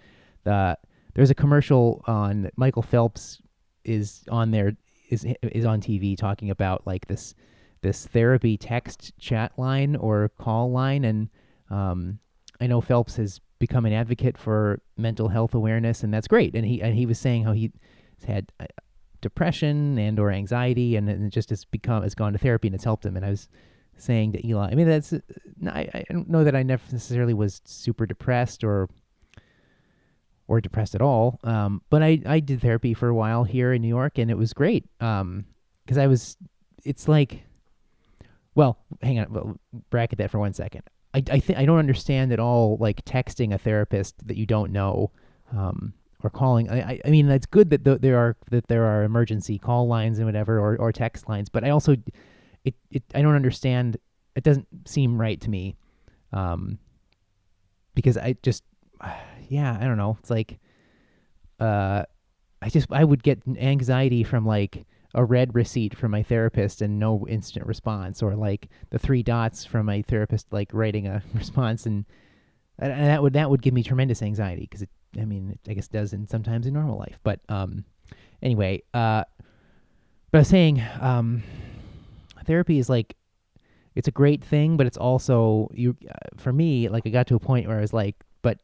the 0.43 0.77
there's 1.13 1.29
a 1.29 1.35
commercial 1.35 2.03
on 2.07 2.49
Michael 2.55 2.81
Phelps 2.81 3.41
is 3.83 4.23
on 4.29 4.51
there 4.51 4.75
is 5.09 5.25
is 5.41 5.65
on 5.65 5.81
TV 5.81 6.17
talking 6.17 6.49
about 6.49 6.85
like 6.85 7.07
this 7.07 7.33
this 7.81 8.07
therapy 8.07 8.57
text 8.57 9.13
chat 9.19 9.51
line 9.57 9.95
or 9.95 10.29
call 10.37 10.71
line, 10.71 11.05
and 11.05 11.29
um, 11.69 12.19
I 12.59 12.67
know 12.67 12.81
Phelps 12.81 13.15
has 13.15 13.39
become 13.57 13.85
an 13.85 13.93
advocate 13.93 14.37
for 14.37 14.81
mental 14.97 15.29
health 15.29 15.53
awareness, 15.53 16.03
and 16.03 16.13
that's 16.13 16.27
great. 16.27 16.55
And 16.55 16.65
he 16.65 16.81
and 16.81 16.95
he 16.95 17.05
was 17.05 17.19
saying 17.19 17.43
how 17.43 17.53
he 17.53 17.71
had 18.25 18.51
depression 19.21 19.97
and 19.97 20.19
or 20.19 20.31
anxiety, 20.31 20.95
and, 20.95 21.09
and 21.09 21.25
it 21.25 21.33
just 21.33 21.49
has 21.49 21.65
become 21.65 22.03
has 22.03 22.15
gone 22.15 22.33
to 22.33 22.39
therapy 22.39 22.67
and 22.67 22.75
it's 22.75 22.83
helped 22.83 23.05
him. 23.05 23.15
And 23.15 23.25
I 23.25 23.29
was 23.29 23.49
saying 23.97 24.33
to 24.33 24.47
Eli, 24.47 24.69
I 24.71 24.75
mean 24.75 24.87
that's 24.87 25.13
I, 25.67 25.89
I 25.93 26.05
don't 26.09 26.29
know 26.29 26.43
that 26.43 26.55
I 26.55 26.63
never 26.63 26.83
necessarily 26.91 27.33
was 27.33 27.61
super 27.65 28.05
depressed 28.05 28.63
or 28.63 28.89
or 30.49 30.59
depressed 30.59 30.95
at 30.95 31.01
all. 31.01 31.39
Um, 31.43 31.81
but 31.89 32.01
I, 32.01 32.21
I 32.25 32.39
did 32.39 32.59
therapy 32.59 32.95
for 32.95 33.07
a 33.07 33.13
while 33.13 33.43
here 33.43 33.71
in 33.71 33.83
New 33.83 33.87
York, 33.87 34.17
and 34.17 34.31
it 34.31 34.37
was 34.37 34.51
great. 34.51 34.83
Um, 34.99 35.45
because 35.85 35.99
I 35.99 36.07
was, 36.07 36.37
it's 36.83 37.07
like, 37.07 37.43
well, 38.55 38.77
hang 39.01 39.19
on, 39.19 39.59
bracket 39.89 40.17
that 40.17 40.31
for 40.31 40.39
one 40.39 40.53
second. 40.53 40.83
I, 41.13 41.23
I 41.31 41.39
think 41.39 41.57
I 41.57 41.65
don't 41.65 41.79
understand 41.79 42.31
at 42.31 42.39
all 42.39 42.77
like 42.79 43.05
texting 43.05 43.53
a 43.53 43.57
therapist 43.57 44.27
that 44.27 44.37
you 44.37 44.45
don't 44.45 44.71
know, 44.71 45.11
um, 45.55 45.93
or 46.23 46.29
calling. 46.29 46.69
I, 46.69 46.99
I 47.05 47.09
mean, 47.09 47.27
that's 47.27 47.45
good 47.45 47.69
that 47.69 47.85
th- 47.85 48.01
there 48.01 48.17
are 48.17 48.35
that 48.51 48.67
there 48.67 48.85
are 48.85 49.03
emergency 49.03 49.57
call 49.57 49.87
lines 49.87 50.19
and 50.19 50.25
whatever, 50.25 50.59
or, 50.59 50.77
or 50.77 50.91
text 50.91 51.29
lines. 51.29 51.49
But 51.49 51.63
I 51.63 51.69
also, 51.69 51.95
it, 52.65 52.75
it 52.91 53.03
I 53.15 53.21
don't 53.21 53.35
understand. 53.35 53.97
It 54.35 54.43
doesn't 54.43 54.67
seem 54.85 55.19
right 55.19 55.39
to 55.41 55.49
me, 55.49 55.75
um, 56.33 56.77
because 57.95 58.17
I 58.17 58.35
just 58.43 58.63
yeah, 59.49 59.77
I 59.79 59.85
don't 59.85 59.97
know. 59.97 60.17
It's 60.19 60.29
like, 60.29 60.59
uh, 61.59 62.03
I 62.61 62.69
just 62.69 62.87
I 62.91 63.03
would 63.03 63.23
get 63.23 63.41
anxiety 63.57 64.23
from 64.23 64.45
like 64.45 64.85
a 65.15 65.25
red 65.25 65.55
receipt 65.55 65.97
from 65.97 66.11
my 66.11 66.21
therapist 66.21 66.81
and 66.81 66.99
no 66.99 67.25
instant 67.27 67.65
response, 67.65 68.21
or 68.21 68.35
like 68.35 68.69
the 68.89 68.99
three 68.99 69.23
dots 69.23 69.65
from 69.65 69.85
my 69.85 70.01
therapist 70.01 70.47
like 70.51 70.69
writing 70.73 71.07
a 71.07 71.23
response, 71.33 71.85
and, 71.85 72.05
and 72.77 72.91
that 72.91 73.21
would 73.21 73.33
that 73.33 73.49
would 73.49 73.61
give 73.61 73.73
me 73.73 73.83
tremendous 73.83 74.21
anxiety 74.21 74.61
because 74.61 74.81
it. 74.83 74.89
I 75.17 75.25
mean, 75.25 75.57
I 75.67 75.73
guess 75.73 75.87
does 75.87 76.13
in 76.13 76.27
sometimes 76.27 76.67
in 76.67 76.73
normal 76.73 76.97
life, 76.97 77.19
but 77.23 77.39
um, 77.49 77.85
anyway, 78.41 78.83
uh, 78.93 79.23
but 80.31 80.37
I 80.37 80.41
was 80.41 80.47
saying, 80.47 80.83
um, 81.01 81.43
therapy 82.45 82.79
is 82.79 82.89
like 82.89 83.15
it's 83.95 84.07
a 84.07 84.11
great 84.11 84.43
thing, 84.43 84.77
but 84.77 84.87
it's 84.87 84.97
also 84.97 85.69
you 85.73 85.95
uh, 86.09 86.13
for 86.37 86.53
me 86.53 86.89
like 86.89 87.05
I 87.05 87.09
got 87.09 87.27
to 87.27 87.35
a 87.35 87.39
point 87.39 87.67
where 87.67 87.77
I 87.77 87.81
was 87.81 87.93
like, 87.93 88.15
but 88.41 88.59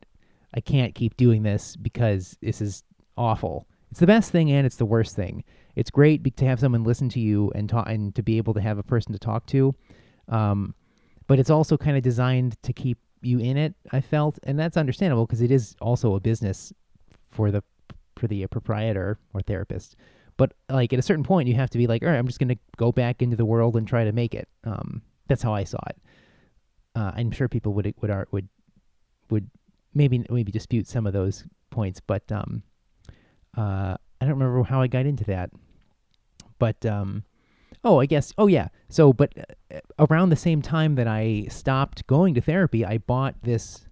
I 0.53 0.62
can't 0.62 0.95
keep 0.95 1.17
doing 1.17 1.43
this 1.43 1.75
because 1.75 2.38
this 2.41 2.62
is 2.62 2.84
awful. 3.17 3.67
It's 3.91 3.99
the 3.99 4.08
best 4.08 4.31
thing 4.31 4.51
and 4.51 4.65
it's 4.65 4.77
the 4.77 4.86
worst 4.86 5.15
thing. 5.15 5.43
It's 5.75 5.89
great 5.89 6.23
be- 6.23 6.31
to 6.31 6.45
have 6.45 6.60
someone 6.60 6.84
listen 6.84 7.10
to 7.10 7.19
you 7.19 7.51
and 7.55 7.69
talk 7.69 7.89
and 7.89 8.13
to 8.15 8.23
be 8.23 8.38
able 8.38 8.53
to 8.53 8.62
have 8.62 8.77
a 8.77 8.84
person 8.84 9.13
to 9.13 9.19
talk 9.19 9.45
to, 9.47 9.75
um, 10.29 10.73
but 11.27 11.39
it's 11.39 11.49
also 11.49 11.77
kind 11.77 11.97
of 11.97 12.03
designed 12.03 12.62
to 12.63 12.73
keep 12.73 12.97
you 13.21 13.39
in 13.39 13.58
it. 13.58 13.73
I 13.91 14.01
felt, 14.01 14.39
and 14.43 14.60
that's 14.60 14.78
understandable 14.78 15.25
because 15.25 15.41
it 15.41 15.51
is 15.51 15.75
also 15.82 16.15
a 16.15 16.19
business 16.19 16.73
for 17.32 17.51
the 17.51 17.63
for 18.15 18.28
the 18.28 18.47
proprietor 18.47 19.19
or 19.34 19.41
therapist. 19.41 19.95
But 20.38 20.54
like 20.69 20.93
at 20.93 20.99
a 20.99 21.01
certain 21.01 21.23
point, 21.23 21.47
you 21.47 21.56
have 21.56 21.69
to 21.71 21.78
be 21.78 21.88
like, 21.88 22.04
all 22.04 22.10
right, 22.10 22.17
I'm 22.17 22.28
just 22.28 22.39
going 22.39 22.49
to 22.49 22.58
go 22.78 22.91
back 22.91 23.21
into 23.21 23.36
the 23.36 23.45
world 23.45 23.75
and 23.75 23.88
try 23.88 24.04
to 24.04 24.12
make 24.12 24.34
it. 24.34 24.47
Um, 24.63 25.01
that's 25.28 25.41
how 25.41 25.54
I 25.54 25.63
saw 25.63 25.80
it. 25.89 25.97
Uh, 26.95 27.12
I'm 27.15 27.32
sure 27.32 27.47
people 27.47 27.73
would 27.73 27.93
would 28.01 28.25
would 28.32 28.49
would 29.30 29.49
maybe 29.93 30.25
maybe 30.30 30.51
dispute 30.51 30.88
some 30.88 31.08
of 31.08 31.13
those 31.13 31.45
points, 31.69 31.99
but 31.99 32.30
um, 32.32 32.63
uh, 33.58 33.95
I 34.21 34.25
don't 34.25 34.39
remember 34.39 34.63
how 34.63 34.82
I 34.82 34.88
got 34.88 35.06
into 35.06 35.23
that. 35.25 35.49
But 36.58 36.86
um, 36.86 37.23
oh, 37.86 38.00
I 38.02 38.06
guess 38.06 38.34
oh 38.38 38.48
yeah. 38.48 38.67
So, 38.89 39.13
but 39.13 39.34
uh, 39.74 39.80
around 40.00 40.30
the 40.30 40.36
same 40.36 40.62
time 40.62 40.95
that 40.95 41.08
I 41.08 41.45
stopped 41.50 42.06
going 42.08 42.34
to 42.34 42.41
therapy, 42.41 42.84
I 42.84 42.98
bought 42.98 43.36
this 43.43 43.88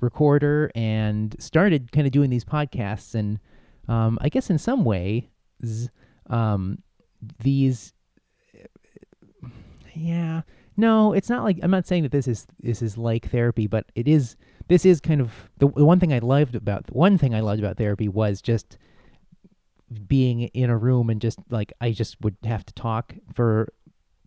recorder 0.00 0.70
and 0.74 1.34
started 1.38 1.92
kind 1.92 2.06
of 2.06 2.12
doing 2.12 2.28
these 2.28 2.44
podcasts, 2.44 3.14
and 3.14 3.38
um, 3.88 4.18
I 4.20 4.28
guess 4.28 4.50
in 4.50 4.58
some 4.58 4.84
way, 4.84 5.30
um, 6.28 6.82
these 7.42 7.94
yeah. 9.94 10.42
No, 10.76 11.12
it's 11.12 11.28
not 11.28 11.44
like 11.44 11.58
I'm 11.62 11.70
not 11.70 11.86
saying 11.86 12.04
that 12.04 12.12
this 12.12 12.26
is 12.26 12.46
this 12.60 12.82
is 12.82 12.96
like 12.96 13.30
therapy, 13.30 13.66
but 13.66 13.86
it 13.94 14.08
is 14.08 14.36
this 14.68 14.86
is 14.86 15.00
kind 15.00 15.20
of 15.20 15.50
the, 15.58 15.68
the 15.68 15.84
one 15.84 16.00
thing 16.00 16.12
I 16.12 16.20
loved 16.20 16.54
about 16.54 16.90
one 16.94 17.18
thing 17.18 17.34
I 17.34 17.40
loved 17.40 17.60
about 17.60 17.76
therapy 17.76 18.08
was 18.08 18.40
just 18.40 18.78
being 20.06 20.42
in 20.42 20.70
a 20.70 20.76
room 20.76 21.10
and 21.10 21.20
just 21.20 21.38
like 21.50 21.72
I 21.80 21.92
just 21.92 22.20
would 22.20 22.36
have 22.44 22.64
to 22.66 22.74
talk 22.74 23.14
for 23.34 23.72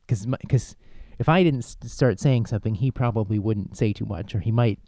because 0.06 0.26
because 0.26 0.76
if 1.20 1.30
I 1.30 1.44
didn't 1.44 1.64
start 1.64 2.20
saying 2.20 2.48
something, 2.48 2.76
he 2.76 2.92
probably 2.92 3.40
wouldn't 3.40 3.78
say 3.78 3.94
too 3.94 4.06
much, 4.06 4.36
or 4.36 4.40
he 4.40 4.52
might. 4.52 4.80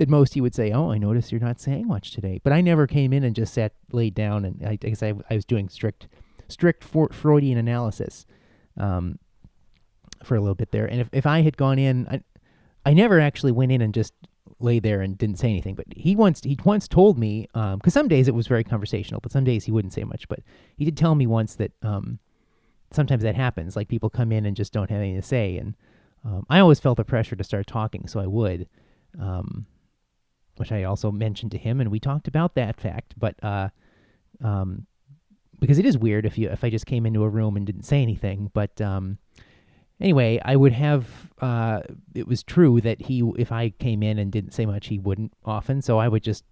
At 0.00 0.08
most, 0.08 0.34
he 0.34 0.40
would 0.40 0.54
say, 0.54 0.72
"Oh, 0.72 0.90
I 0.90 0.98
notice 0.98 1.30
you're 1.30 1.40
not 1.40 1.60
saying 1.60 1.86
much 1.86 2.10
today." 2.10 2.40
But 2.42 2.52
I 2.52 2.60
never 2.60 2.86
came 2.86 3.12
in 3.12 3.22
and 3.22 3.36
just 3.36 3.54
sat 3.54 3.72
laid 3.92 4.14
down, 4.14 4.44
and 4.44 4.66
I, 4.66 4.70
I 4.70 4.76
guess 4.76 5.02
I, 5.02 5.14
I 5.30 5.34
was 5.34 5.44
doing 5.44 5.68
strict, 5.68 6.08
strict 6.48 6.82
Freudian 6.82 7.58
analysis 7.58 8.26
um, 8.76 9.18
for 10.24 10.34
a 10.34 10.40
little 10.40 10.54
bit 10.56 10.72
there. 10.72 10.86
And 10.86 11.00
if, 11.00 11.08
if 11.12 11.26
I 11.26 11.42
had 11.42 11.56
gone 11.56 11.78
in, 11.78 12.08
I, 12.08 12.22
I 12.84 12.94
never 12.94 13.20
actually 13.20 13.52
went 13.52 13.70
in 13.70 13.80
and 13.80 13.94
just 13.94 14.14
lay 14.64 14.80
there 14.80 15.00
and 15.00 15.16
didn't 15.16 15.38
say 15.38 15.48
anything. 15.48 15.74
But 15.74 15.86
he 15.96 16.16
once 16.16 16.40
he 16.42 16.58
once 16.64 16.88
told 16.88 17.18
me 17.18 17.48
because 17.52 17.74
um, 17.74 17.80
some 17.90 18.08
days 18.08 18.28
it 18.28 18.34
was 18.34 18.46
very 18.46 18.64
conversational, 18.64 19.20
but 19.20 19.32
some 19.32 19.44
days 19.44 19.64
he 19.64 19.72
wouldn't 19.72 19.92
say 19.92 20.04
much. 20.04 20.26
But 20.28 20.40
he 20.76 20.84
did 20.84 20.96
tell 20.96 21.14
me 21.14 21.26
once 21.26 21.54
that 21.56 21.72
um, 21.82 22.18
sometimes 22.90 23.22
that 23.22 23.36
happens. 23.36 23.76
Like 23.76 23.88
people 23.88 24.10
come 24.10 24.32
in 24.32 24.46
and 24.46 24.56
just 24.56 24.72
don't 24.72 24.90
have 24.90 25.00
anything 25.00 25.20
to 25.20 25.26
say, 25.26 25.56
and 25.58 25.74
um, 26.24 26.46
I 26.48 26.58
always 26.60 26.80
felt 26.80 26.96
the 26.96 27.04
pressure 27.04 27.36
to 27.36 27.44
start 27.44 27.66
talking, 27.66 28.08
so 28.08 28.18
I 28.18 28.26
would, 28.26 28.68
um, 29.20 29.66
which 30.56 30.72
I 30.72 30.84
also 30.84 31.12
mentioned 31.12 31.52
to 31.52 31.58
him, 31.58 31.80
and 31.80 31.90
we 31.90 32.00
talked 32.00 32.26
about 32.28 32.54
that 32.54 32.80
fact. 32.80 33.14
But 33.16 33.36
uh, 33.42 33.68
um, 34.42 34.86
because 35.60 35.78
it 35.78 35.86
is 35.86 35.98
weird 35.98 36.26
if 36.26 36.38
you 36.38 36.48
if 36.50 36.64
I 36.64 36.70
just 36.70 36.86
came 36.86 37.06
into 37.06 37.22
a 37.22 37.28
room 37.28 37.56
and 37.56 37.66
didn't 37.66 37.84
say 37.84 38.02
anything, 38.02 38.50
but 38.54 38.80
um, 38.80 39.18
anyway, 40.00 40.40
I 40.44 40.56
would 40.56 40.72
have. 40.72 41.08
Uh, 41.40 41.80
it 42.14 42.26
was 42.26 42.42
true 42.42 42.80
that 42.80 43.02
he, 43.02 43.22
if 43.36 43.52
I 43.52 43.70
came 43.70 44.02
in 44.02 44.18
and 44.18 44.32
didn't 44.32 44.52
say 44.52 44.66
much, 44.66 44.86
he 44.86 44.98
wouldn't 44.98 45.32
often. 45.44 45.82
So 45.82 45.98
I 45.98 46.08
would 46.08 46.22
just, 46.22 46.44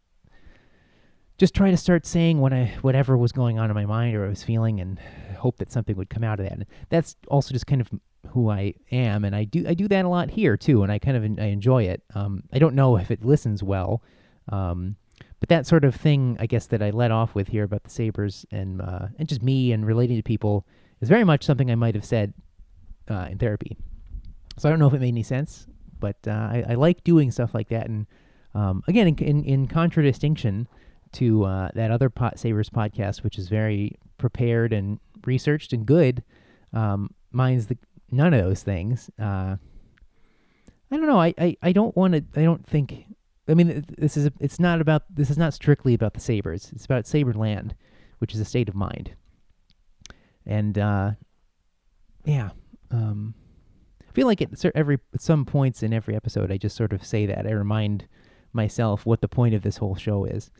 just 1.39 1.55
try 1.55 1.71
to 1.71 1.77
start 1.77 2.05
saying 2.05 2.41
what 2.41 2.53
I, 2.53 2.75
whatever 2.83 3.17
was 3.17 3.33
going 3.33 3.59
on 3.59 3.71
in 3.71 3.75
my 3.75 3.87
mind 3.87 4.15
or 4.17 4.27
I 4.27 4.29
was 4.29 4.43
feeling, 4.43 4.81
and 4.81 4.99
hope 5.39 5.59
that 5.59 5.73
something 5.73 5.97
would 5.97 6.11
come 6.11 6.25
out 6.25 6.41
of 6.41 6.47
that. 6.47 6.53
And 6.53 6.67
that's 6.89 7.17
also 7.29 7.53
just 7.53 7.67
kind 7.67 7.81
of 7.81 7.91
who 8.31 8.51
I 8.51 8.75
am, 8.91 9.25
and 9.25 9.35
I 9.35 9.45
do, 9.45 9.65
I 9.67 9.75
do 9.75 9.89
that 9.89 10.05
a 10.05 10.09
lot 10.09 10.31
here 10.31 10.57
too, 10.57 10.83
and 10.83 10.93
I 10.93 10.99
kind 10.99 11.17
of, 11.17 11.23
I 11.43 11.47
enjoy 11.47 11.85
it. 11.85 12.03
Um, 12.15 12.45
I 12.53 12.59
don't 12.59 12.75
know 12.75 12.97
if 12.97 13.11
it 13.11 13.25
listens 13.25 13.63
well. 13.63 14.03
Um, 14.49 14.97
but 15.41 15.49
that 15.49 15.67
sort 15.67 15.85
of 15.85 15.95
thing, 15.95 16.37
I 16.39 16.47
guess, 16.47 16.67
that 16.67 16.83
I 16.83 16.91
let 16.91 17.11
off 17.11 17.35
with 17.35 17.49
here 17.49 17.65
about 17.65 17.83
the 17.83 17.91
Sabres 17.91 18.47
and 18.53 18.81
uh, 18.81 19.07
and 19.19 19.29
just 19.29 19.43
me 19.43 19.73
and 19.73 19.85
relating 19.85 20.17
to 20.17 20.23
people 20.23 20.67
is 21.01 21.09
very 21.09 21.25
much 21.25 21.45
something 21.45 21.71
I 21.71 21.75
might 21.75 21.97
have 21.97 22.05
said 22.05 22.33
uh, 23.11 23.29
in 23.31 23.39
therapy. 23.39 23.77
So 24.59 24.69
I 24.69 24.73
don't 24.73 24.79
know 24.79 24.87
if 24.87 24.95
it 24.95 25.01
made 25.01 25.09
any 25.09 25.23
sense, 25.23 25.67
but 25.99 26.17
uh, 26.27 26.31
I, 26.31 26.65
I, 26.71 26.75
like 26.75 27.05
doing 27.05 27.31
stuff 27.31 27.55
like 27.55 27.69
that. 27.69 27.89
And 27.89 28.07
um, 28.55 28.83
again, 28.87 29.09
in, 29.09 29.19
in, 29.19 29.45
in, 29.45 29.67
contradistinction 29.67 30.69
to 31.13 31.45
uh, 31.45 31.69
that 31.75 31.91
other 31.91 32.11
Pot 32.11 32.39
Sabres 32.39 32.71
podcast, 32.71 33.23
which 33.23 33.39
is 33.39 33.49
very 33.49 33.97
prepared 34.19 34.73
and 34.73 35.01
researched 35.25 35.73
and 35.73 35.87
good, 35.87 36.23
um, 36.73 37.11
mine's 37.31 37.69
the 37.69 37.79
none 38.11 38.35
of 38.35 38.45
those 38.45 38.63
things. 38.63 39.11
Uh, 39.19 39.57
I 40.91 40.97
don't 40.97 41.07
know. 41.07 41.21
I, 41.21 41.35
I, 41.39 41.57
I 41.63 41.73
don't 41.73 41.97
want 41.97 42.15
to. 42.15 42.41
I 42.41 42.45
don't 42.45 42.67
think. 42.67 43.07
I 43.49 43.55
mean, 43.55 43.85
this 43.99 44.17
is 44.17 44.29
it's 44.39 44.61
not 44.61 44.81
about. 44.81 45.03
This 45.09 45.31
is 45.31 45.39
not 45.39 45.55
strictly 45.55 45.95
about 45.95 46.15
the 46.15 46.21
Sabres. 46.21 46.71
It's 46.75 46.85
about 46.85 47.07
Saber 47.07 47.33
Land, 47.33 47.75
which 48.19 48.35
is 48.35 48.41
a 48.41 48.45
state 48.45 48.69
of 48.69 48.75
mind. 48.75 49.15
And 50.45 50.77
uh, 50.79 51.13
yeah, 52.25 52.51
um, 52.93 53.35
I 54.09 54.13
feel 54.13 54.27
like 54.27 54.43
at 54.43 54.65
every 54.75 54.99
at 55.15 55.21
some 55.21 55.45
points 55.45 55.83
in 55.83 55.93
every 55.93 56.15
episode, 56.15 56.53
I 56.53 56.59
just 56.59 56.77
sort 56.77 56.93
of 56.93 57.05
say 57.05 57.27
that. 57.27 57.47
I 57.47 57.51
remind 57.51 58.07
myself 58.53 59.07
what 59.07 59.23
the 59.23 59.29
point 59.29 59.55
of 59.55 59.63
this 59.63 59.79
whole 59.79 59.97
show 59.97 60.25
is. 60.25 60.51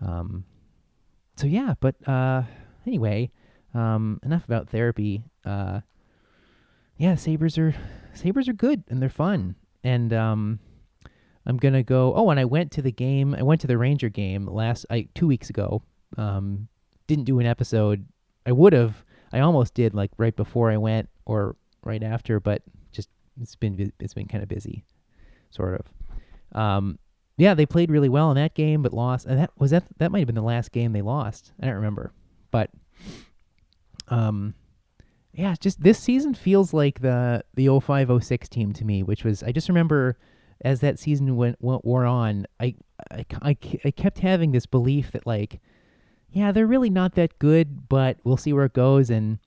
Um, 0.00 0.44
so 1.36 1.46
yeah, 1.46 1.74
but 1.80 1.96
uh, 2.08 2.42
anyway, 2.86 3.30
um, 3.74 4.20
enough 4.24 4.44
about 4.44 4.68
therapy. 4.68 5.22
Uh, 5.44 5.80
yeah, 6.96 7.14
sabers 7.14 7.56
are 7.56 7.74
sabers 8.14 8.48
are 8.48 8.52
good 8.52 8.82
and 8.88 9.00
they're 9.00 9.08
fun. 9.08 9.54
And 9.84 10.12
um, 10.12 10.58
I'm 11.46 11.56
gonna 11.56 11.84
go. 11.84 12.12
Oh, 12.14 12.30
and 12.30 12.40
I 12.40 12.44
went 12.44 12.72
to 12.72 12.82
the 12.82 12.92
game. 12.92 13.34
I 13.34 13.42
went 13.42 13.60
to 13.60 13.66
the 13.68 13.78
Ranger 13.78 14.08
game 14.08 14.46
last 14.46 14.84
I 14.90 15.08
two 15.14 15.28
weeks 15.28 15.50
ago. 15.50 15.82
Um, 16.16 16.68
didn't 17.06 17.24
do 17.24 17.38
an 17.38 17.46
episode. 17.46 18.06
I 18.44 18.52
would 18.52 18.72
have. 18.72 19.04
I 19.32 19.40
almost 19.40 19.74
did 19.74 19.94
like 19.94 20.10
right 20.16 20.34
before 20.34 20.70
I 20.70 20.78
went 20.78 21.08
or 21.26 21.54
right 21.84 22.02
after, 22.02 22.40
but 22.40 22.62
just 22.92 23.08
it's 23.40 23.56
been 23.56 23.92
it's 24.00 24.14
been 24.14 24.26
kind 24.28 24.42
of 24.42 24.48
busy, 24.48 24.84
sort 25.50 25.80
of. 25.80 26.60
Um, 26.60 26.98
yeah, 27.36 27.54
they 27.54 27.66
played 27.66 27.90
really 27.90 28.08
well 28.08 28.30
in 28.30 28.36
that 28.36 28.54
game, 28.54 28.82
but 28.82 28.92
lost. 28.92 29.26
And 29.26 29.38
that 29.38 29.50
was 29.58 29.70
that. 29.70 29.84
That 29.98 30.10
might 30.10 30.20
have 30.20 30.26
been 30.26 30.34
the 30.34 30.42
last 30.42 30.72
game 30.72 30.92
they 30.92 31.02
lost. 31.02 31.52
I 31.60 31.66
don't 31.66 31.76
remember, 31.76 32.12
but 32.50 32.70
um, 34.08 34.54
yeah, 35.32 35.54
just 35.58 35.82
this 35.82 35.98
season 35.98 36.34
feels 36.34 36.72
like 36.72 37.00
the 37.00 37.44
the 37.54 37.68
0506 37.68 38.48
team 38.48 38.72
to 38.72 38.84
me, 38.84 39.02
which 39.02 39.24
was 39.24 39.42
I 39.42 39.52
just 39.52 39.68
remember 39.68 40.18
as 40.62 40.80
that 40.80 40.98
season 40.98 41.36
went, 41.36 41.56
went 41.60 41.84
wore 41.84 42.04
on, 42.04 42.46
I, 42.58 42.74
I, 43.10 43.24
I, 43.42 43.56
I 43.84 43.90
kept 43.90 44.18
having 44.18 44.52
this 44.52 44.66
belief 44.66 45.12
that 45.12 45.26
like, 45.26 45.60
yeah, 46.30 46.52
they're 46.52 46.66
really 46.66 46.90
not 46.90 47.14
that 47.14 47.38
good, 47.38 47.88
but 47.88 48.18
we'll 48.24 48.36
see 48.36 48.52
where 48.52 48.64
it 48.64 48.72
goes. 48.72 49.10
And 49.10 49.38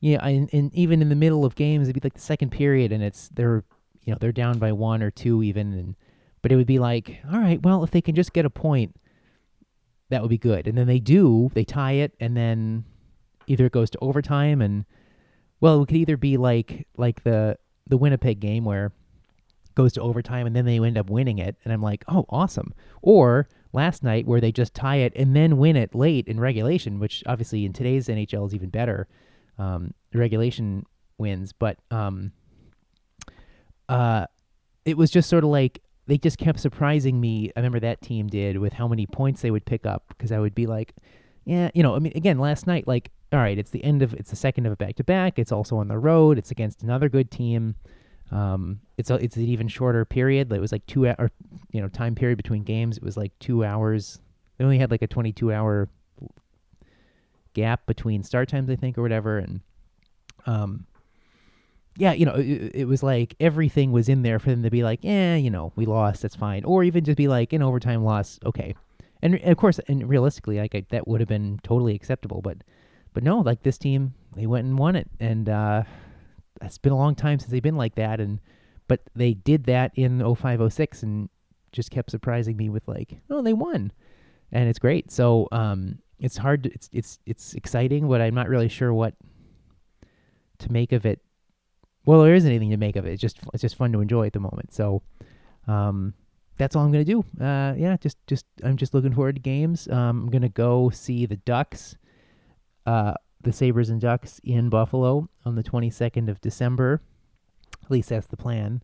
yeah, 0.00 0.24
and, 0.26 0.48
and 0.52 0.74
even 0.74 1.02
in 1.02 1.10
the 1.10 1.14
middle 1.14 1.44
of 1.44 1.54
games, 1.54 1.88
it'd 1.88 2.00
be 2.00 2.06
like 2.06 2.14
the 2.14 2.20
second 2.20 2.50
period, 2.50 2.90
and 2.92 3.02
it's 3.02 3.28
they're 3.28 3.64
you 4.04 4.12
know 4.12 4.18
they're 4.20 4.32
down 4.32 4.58
by 4.58 4.72
one 4.72 5.02
or 5.02 5.10
two 5.10 5.42
even, 5.42 5.72
and 5.74 5.94
but 6.42 6.50
it 6.50 6.56
would 6.56 6.66
be 6.66 6.78
like, 6.78 7.20
all 7.30 7.38
right, 7.38 7.62
well, 7.62 7.84
if 7.84 7.90
they 7.90 8.00
can 8.00 8.14
just 8.14 8.32
get 8.32 8.46
a 8.46 8.50
point, 8.50 8.96
that 10.08 10.22
would 10.22 10.30
be 10.30 10.38
good. 10.38 10.66
And 10.66 10.76
then 10.76 10.86
they 10.86 10.98
do, 10.98 11.50
they 11.52 11.64
tie 11.64 11.92
it, 11.92 12.14
and 12.18 12.36
then 12.36 12.84
either 13.46 13.66
it 13.66 13.72
goes 13.72 13.90
to 13.90 13.98
overtime, 14.00 14.62
and 14.62 14.86
well, 15.60 15.82
it 15.82 15.86
could 15.86 15.96
either 15.96 16.16
be 16.16 16.36
like 16.38 16.86
like 16.96 17.22
the 17.22 17.58
the 17.86 17.98
Winnipeg 17.98 18.40
game 18.40 18.64
where 18.64 18.92
goes 19.74 19.92
to 19.94 20.00
overtime 20.00 20.46
and 20.46 20.54
then 20.54 20.64
they 20.64 20.78
end 20.78 20.98
up 20.98 21.10
winning 21.10 21.38
it 21.38 21.56
and 21.64 21.72
I'm 21.72 21.82
like, 21.82 22.04
"Oh, 22.08 22.26
awesome." 22.28 22.74
Or 23.02 23.48
last 23.72 24.02
night 24.02 24.26
where 24.26 24.40
they 24.40 24.52
just 24.52 24.74
tie 24.74 24.96
it 24.96 25.12
and 25.14 25.34
then 25.36 25.58
win 25.58 25.76
it 25.76 25.94
late 25.94 26.26
in 26.26 26.40
regulation, 26.40 26.98
which 26.98 27.22
obviously 27.26 27.64
in 27.64 27.72
today's 27.72 28.08
NHL 28.08 28.46
is 28.46 28.54
even 28.54 28.70
better. 28.70 29.08
Um, 29.60 29.92
regulation 30.14 30.86
wins, 31.18 31.52
but 31.52 31.76
um, 31.90 32.32
uh, 33.88 34.26
it 34.84 34.96
was 34.96 35.10
just 35.10 35.28
sort 35.28 35.44
of 35.44 35.50
like 35.50 35.82
they 36.06 36.18
just 36.18 36.38
kept 36.38 36.58
surprising 36.60 37.20
me. 37.20 37.52
I 37.54 37.60
remember 37.60 37.80
that 37.80 38.00
team 38.00 38.26
did 38.26 38.58
with 38.58 38.72
how 38.72 38.88
many 38.88 39.06
points 39.06 39.42
they 39.42 39.50
would 39.50 39.64
pick 39.64 39.86
up 39.86 40.04
because 40.08 40.32
I 40.32 40.38
would 40.38 40.54
be 40.54 40.66
like, 40.66 40.94
yeah, 41.44 41.70
you 41.74 41.82
know, 41.82 41.94
I 41.94 41.98
mean, 41.98 42.12
again, 42.14 42.38
last 42.38 42.66
night, 42.66 42.88
like, 42.88 43.10
all 43.32 43.38
right, 43.38 43.58
it's 43.58 43.70
the 43.70 43.84
end 43.84 44.02
of, 44.02 44.14
it's 44.14 44.30
the 44.30 44.36
second 44.36 44.66
of 44.66 44.72
a 44.72 44.76
back 44.76 44.96
to 44.96 45.04
back. 45.04 45.38
It's 45.38 45.52
also 45.52 45.76
on 45.76 45.88
the 45.88 45.98
road. 45.98 46.38
It's 46.38 46.50
against 46.50 46.82
another 46.82 47.08
good 47.08 47.30
team. 47.30 47.76
Um, 48.32 48.80
it's 48.96 49.10
a, 49.10 49.14
it's 49.14 49.36
an 49.36 49.44
even 49.44 49.68
shorter 49.68 50.04
period. 50.04 50.52
It 50.52 50.60
was 50.60 50.72
like 50.72 50.86
two 50.86 51.06
or 51.06 51.30
you 51.72 51.80
know 51.80 51.88
time 51.88 52.14
period 52.14 52.36
between 52.36 52.62
games. 52.62 52.96
It 52.96 53.02
was 53.02 53.16
like 53.16 53.32
two 53.38 53.64
hours. 53.64 54.20
They 54.56 54.64
only 54.64 54.78
had 54.78 54.90
like 54.90 55.02
a 55.02 55.06
22 55.06 55.52
hour 55.52 55.88
gap 57.54 57.86
between 57.86 58.22
start 58.22 58.48
times, 58.48 58.70
I 58.70 58.76
think, 58.76 58.98
or 58.98 59.02
whatever. 59.02 59.38
And 59.38 59.60
um, 60.46 60.86
yeah, 61.96 62.12
you 62.12 62.26
know, 62.26 62.34
it, 62.34 62.72
it, 62.74 62.84
was 62.86 63.02
like 63.02 63.34
everything 63.40 63.92
was 63.92 64.08
in 64.08 64.22
there 64.22 64.38
for 64.38 64.50
them 64.50 64.62
to 64.62 64.70
be 64.70 64.82
like, 64.82 65.00
yeah, 65.02 65.36
you 65.36 65.50
know, 65.50 65.72
we 65.76 65.86
lost, 65.86 66.22
that's 66.22 66.36
fine, 66.36 66.64
or 66.64 66.84
even 66.84 67.04
just 67.04 67.18
be 67.18 67.28
like 67.28 67.52
an 67.52 67.62
overtime 67.62 68.04
loss, 68.04 68.38
okay. 68.44 68.74
And, 69.22 69.34
and 69.34 69.50
of 69.50 69.58
course, 69.58 69.78
and 69.86 70.08
realistically, 70.08 70.58
like 70.58 70.74
I, 70.74 70.86
that 70.90 71.06
would 71.06 71.20
have 71.20 71.28
been 71.28 71.60
totally 71.62 71.94
acceptable, 71.94 72.40
but 72.42 72.58
but 73.12 73.24
no, 73.24 73.40
like 73.40 73.62
this 73.62 73.76
team, 73.76 74.14
they 74.36 74.46
went 74.46 74.66
and 74.66 74.78
won 74.78 74.94
it, 74.94 75.10
and 75.18 75.48
uh, 75.48 75.82
it's 76.62 76.78
been 76.78 76.92
a 76.92 76.96
long 76.96 77.14
time 77.14 77.38
since 77.38 77.50
they've 77.50 77.62
been 77.62 77.76
like 77.76 77.94
that. 77.96 78.20
And 78.20 78.40
but 78.88 79.00
they 79.14 79.34
did 79.34 79.64
that 79.64 79.92
in 79.94 80.20
0506 80.20 81.02
and 81.02 81.28
just 81.72 81.90
kept 81.90 82.10
surprising 82.10 82.56
me 82.56 82.68
with 82.68 82.86
like 82.88 83.18
oh 83.30 83.42
they 83.42 83.52
won. 83.52 83.92
And 84.52 84.68
it's 84.68 84.78
great. 84.78 85.10
So 85.10 85.48
um 85.52 85.98
it's 86.20 86.36
hard 86.36 86.64
to, 86.64 86.72
it's 86.72 86.88
it's 86.92 87.18
it's 87.26 87.54
exciting 87.54 88.08
but 88.08 88.20
i'm 88.20 88.34
not 88.34 88.48
really 88.48 88.68
sure 88.68 88.92
what 88.92 89.14
to 90.58 90.70
make 90.70 90.92
of 90.92 91.06
it 91.06 91.20
well 92.04 92.22
there 92.22 92.34
isn't 92.34 92.50
anything 92.50 92.70
to 92.70 92.76
make 92.76 92.96
of 92.96 93.06
it 93.06 93.12
it's 93.12 93.20
just 93.20 93.38
it's 93.52 93.62
just 93.62 93.76
fun 93.76 93.92
to 93.92 94.00
enjoy 94.00 94.26
at 94.26 94.32
the 94.32 94.40
moment 94.40 94.72
so 94.72 95.02
um 95.66 96.14
that's 96.58 96.76
all 96.76 96.84
i'm 96.84 96.92
gonna 96.92 97.04
do 97.04 97.24
uh 97.40 97.74
yeah 97.76 97.96
just 98.00 98.18
just 98.26 98.44
i'm 98.62 98.76
just 98.76 98.94
looking 98.94 99.14
forward 99.14 99.34
to 99.34 99.40
games 99.40 99.88
um 99.88 100.22
i'm 100.22 100.30
gonna 100.30 100.48
go 100.48 100.90
see 100.90 101.26
the 101.26 101.36
ducks 101.36 101.96
uh 102.86 103.14
the 103.42 103.52
Sabres 103.52 103.90
and 103.90 104.00
Ducks 104.00 104.40
in 104.44 104.68
Buffalo 104.68 105.28
on 105.44 105.54
the 105.54 105.62
22nd 105.62 106.28
of 106.28 106.40
December. 106.40 107.00
At 107.82 107.90
least 107.90 108.10
that's 108.10 108.26
the 108.26 108.36
plan 108.36 108.82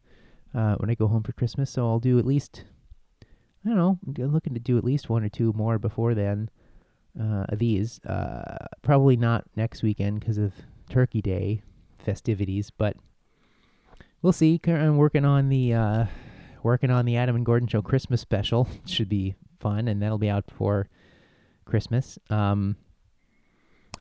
uh, 0.55 0.77
when 0.77 0.90
I 0.90 0.94
go 0.94 1.09
home 1.09 1.22
for 1.22 1.33
Christmas. 1.33 1.70
So 1.70 1.87
I'll 1.87 2.01
do 2.01 2.18
at 2.18 2.27
least, 2.27 2.64
I 3.22 3.68
don't 3.68 3.77
know, 3.77 3.99
I'm 4.07 4.33
looking 4.33 4.55
to 4.55 4.61
do 4.61 4.79
at 4.79 4.85
least 4.85 5.11
one 5.11 5.25
or 5.25 5.29
two 5.29 5.53
more 5.53 5.79
before 5.79 6.14
then. 6.14 6.49
Uh, 7.21 7.47
these 7.53 8.01
uh, 8.05 8.67
probably 8.83 9.17
not 9.17 9.45
next 9.57 9.83
weekend 9.83 10.21
because 10.21 10.39
of 10.39 10.53
Turkey 10.91 11.23
Day 11.23 11.63
festivities, 11.99 12.71
but 12.71 12.97
we'll 14.23 14.33
see. 14.33 14.61
I'm 14.67 14.97
working 14.97 15.25
on 15.25 15.49
the 15.49 15.75
uh, 15.75 16.07
working 16.63 16.91
on 16.91 17.07
the 17.07 17.17
Adam 17.17 17.37
and 17.37 17.47
Gordon 17.47 17.69
Show 17.69 17.83
Christmas 17.83 18.21
special. 18.21 18.69
Should 18.87 19.09
be 19.09 19.35
fun, 19.61 19.89
and 19.89 20.03
that'll 20.03 20.19
be 20.19 20.29
out 20.29 20.47
before 20.47 20.89
Christmas. 21.65 22.19
Um, 22.29 22.77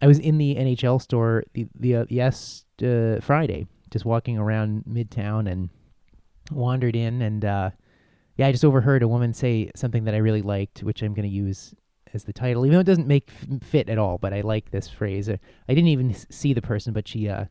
I 0.02 0.08
was 0.08 0.20
in 0.20 0.38
the 0.38 0.56
NHL 0.56 1.02
store 1.02 1.44
the 1.54 1.68
the 1.76 1.96
uh, 1.96 2.06
yes 2.10 2.66
uh, 2.84 3.20
Friday, 3.22 3.68
just 3.92 4.04
walking 4.04 4.38
around 4.38 4.84
Midtown 4.90 5.50
and 5.50 5.70
wandered 6.52 6.96
in 6.96 7.22
and 7.22 7.44
uh, 7.44 7.70
yeah, 8.38 8.48
I 8.48 8.52
just 8.52 8.66
overheard 8.66 9.02
a 9.02 9.08
woman 9.08 9.34
say 9.34 9.72
something 9.76 10.04
that 10.04 10.14
I 10.14 10.18
really 10.18 10.42
liked, 10.42 10.84
which 10.84 11.02
I'm 11.02 11.14
going 11.14 11.28
to 11.28 11.34
use 11.34 11.74
as 12.16 12.24
the 12.24 12.34
title, 12.34 12.66
even 12.66 12.76
though 12.76 12.82
it 12.82 12.86
doesn't 12.86 13.08
make 13.08 13.30
fit 13.62 13.90
at 13.90 13.98
all. 13.98 14.18
But 14.18 14.34
I 14.34 14.42
like 14.42 14.72
this 14.72 14.90
phrase. 14.90 15.30
Uh, 15.30 15.38
I 15.70 15.74
didn't 15.74 15.90
even 15.90 16.16
see 16.30 16.54
the 16.54 16.62
person, 16.62 16.94
but 16.94 17.08
she 17.08 17.30
uh, 17.30 17.46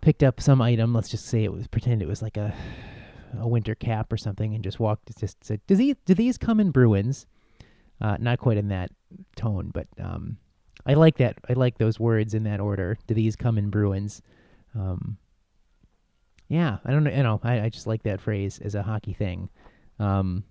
picked 0.00 0.22
up 0.22 0.40
some 0.40 0.62
item. 0.62 0.94
Let's 0.94 1.10
just 1.10 1.26
say 1.26 1.44
it 1.44 1.52
was 1.52 1.66
pretend 1.66 2.00
it 2.00 2.08
was 2.08 2.22
like 2.22 2.36
a 2.36 2.54
a 3.38 3.46
winter 3.46 3.74
cap 3.74 4.12
or 4.12 4.16
something, 4.16 4.54
and 4.54 4.64
just 4.64 4.80
walked. 4.80 5.14
Just 5.18 5.44
said, 5.44 5.60
"Do 5.66 5.74
these 5.74 5.96
do 6.06 6.14
these 6.14 6.38
come 6.38 6.60
in 6.60 6.70
Bruins?" 6.70 7.26
Uh, 8.00 8.16
not 8.20 8.38
quite 8.38 8.56
in 8.56 8.68
that 8.68 8.90
tone, 9.36 9.70
but 9.74 9.88
um, 10.00 10.36
I 10.86 10.94
like 10.94 11.18
that. 11.18 11.36
I 11.48 11.54
like 11.54 11.78
those 11.78 11.98
words 11.98 12.32
in 12.32 12.44
that 12.44 12.60
order. 12.60 12.96
Do 13.08 13.14
these 13.14 13.34
come 13.34 13.58
in 13.58 13.70
Bruins? 13.70 14.22
Um, 14.74 15.18
yeah, 16.48 16.78
I 16.84 16.92
don't 16.92 17.04
know. 17.04 17.10
You 17.10 17.22
know, 17.24 17.40
I, 17.42 17.62
I 17.62 17.68
just 17.68 17.86
like 17.86 18.04
that 18.04 18.20
phrase 18.20 18.60
as 18.60 18.74
a 18.74 18.82
hockey 18.82 19.12
thing. 19.12 19.50
Um, 19.98 20.44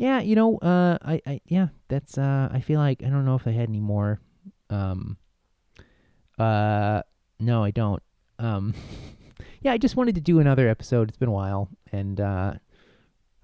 yeah, 0.00 0.20
you 0.20 0.34
know, 0.34 0.56
uh, 0.56 0.96
I, 1.02 1.20
I, 1.26 1.40
yeah, 1.44 1.68
that's. 1.88 2.16
Uh, 2.16 2.48
I 2.50 2.60
feel 2.60 2.80
like 2.80 3.02
I 3.02 3.10
don't 3.10 3.26
know 3.26 3.34
if 3.34 3.46
I 3.46 3.50
had 3.50 3.68
any 3.68 3.80
more. 3.80 4.18
Um, 4.70 5.18
uh, 6.38 7.02
no, 7.38 7.62
I 7.62 7.70
don't. 7.70 8.02
Um, 8.38 8.72
yeah, 9.60 9.72
I 9.72 9.76
just 9.76 9.96
wanted 9.96 10.14
to 10.14 10.22
do 10.22 10.40
another 10.40 10.70
episode. 10.70 11.10
It's 11.10 11.18
been 11.18 11.28
a 11.28 11.32
while, 11.32 11.68
and 11.92 12.18
uh, 12.18 12.54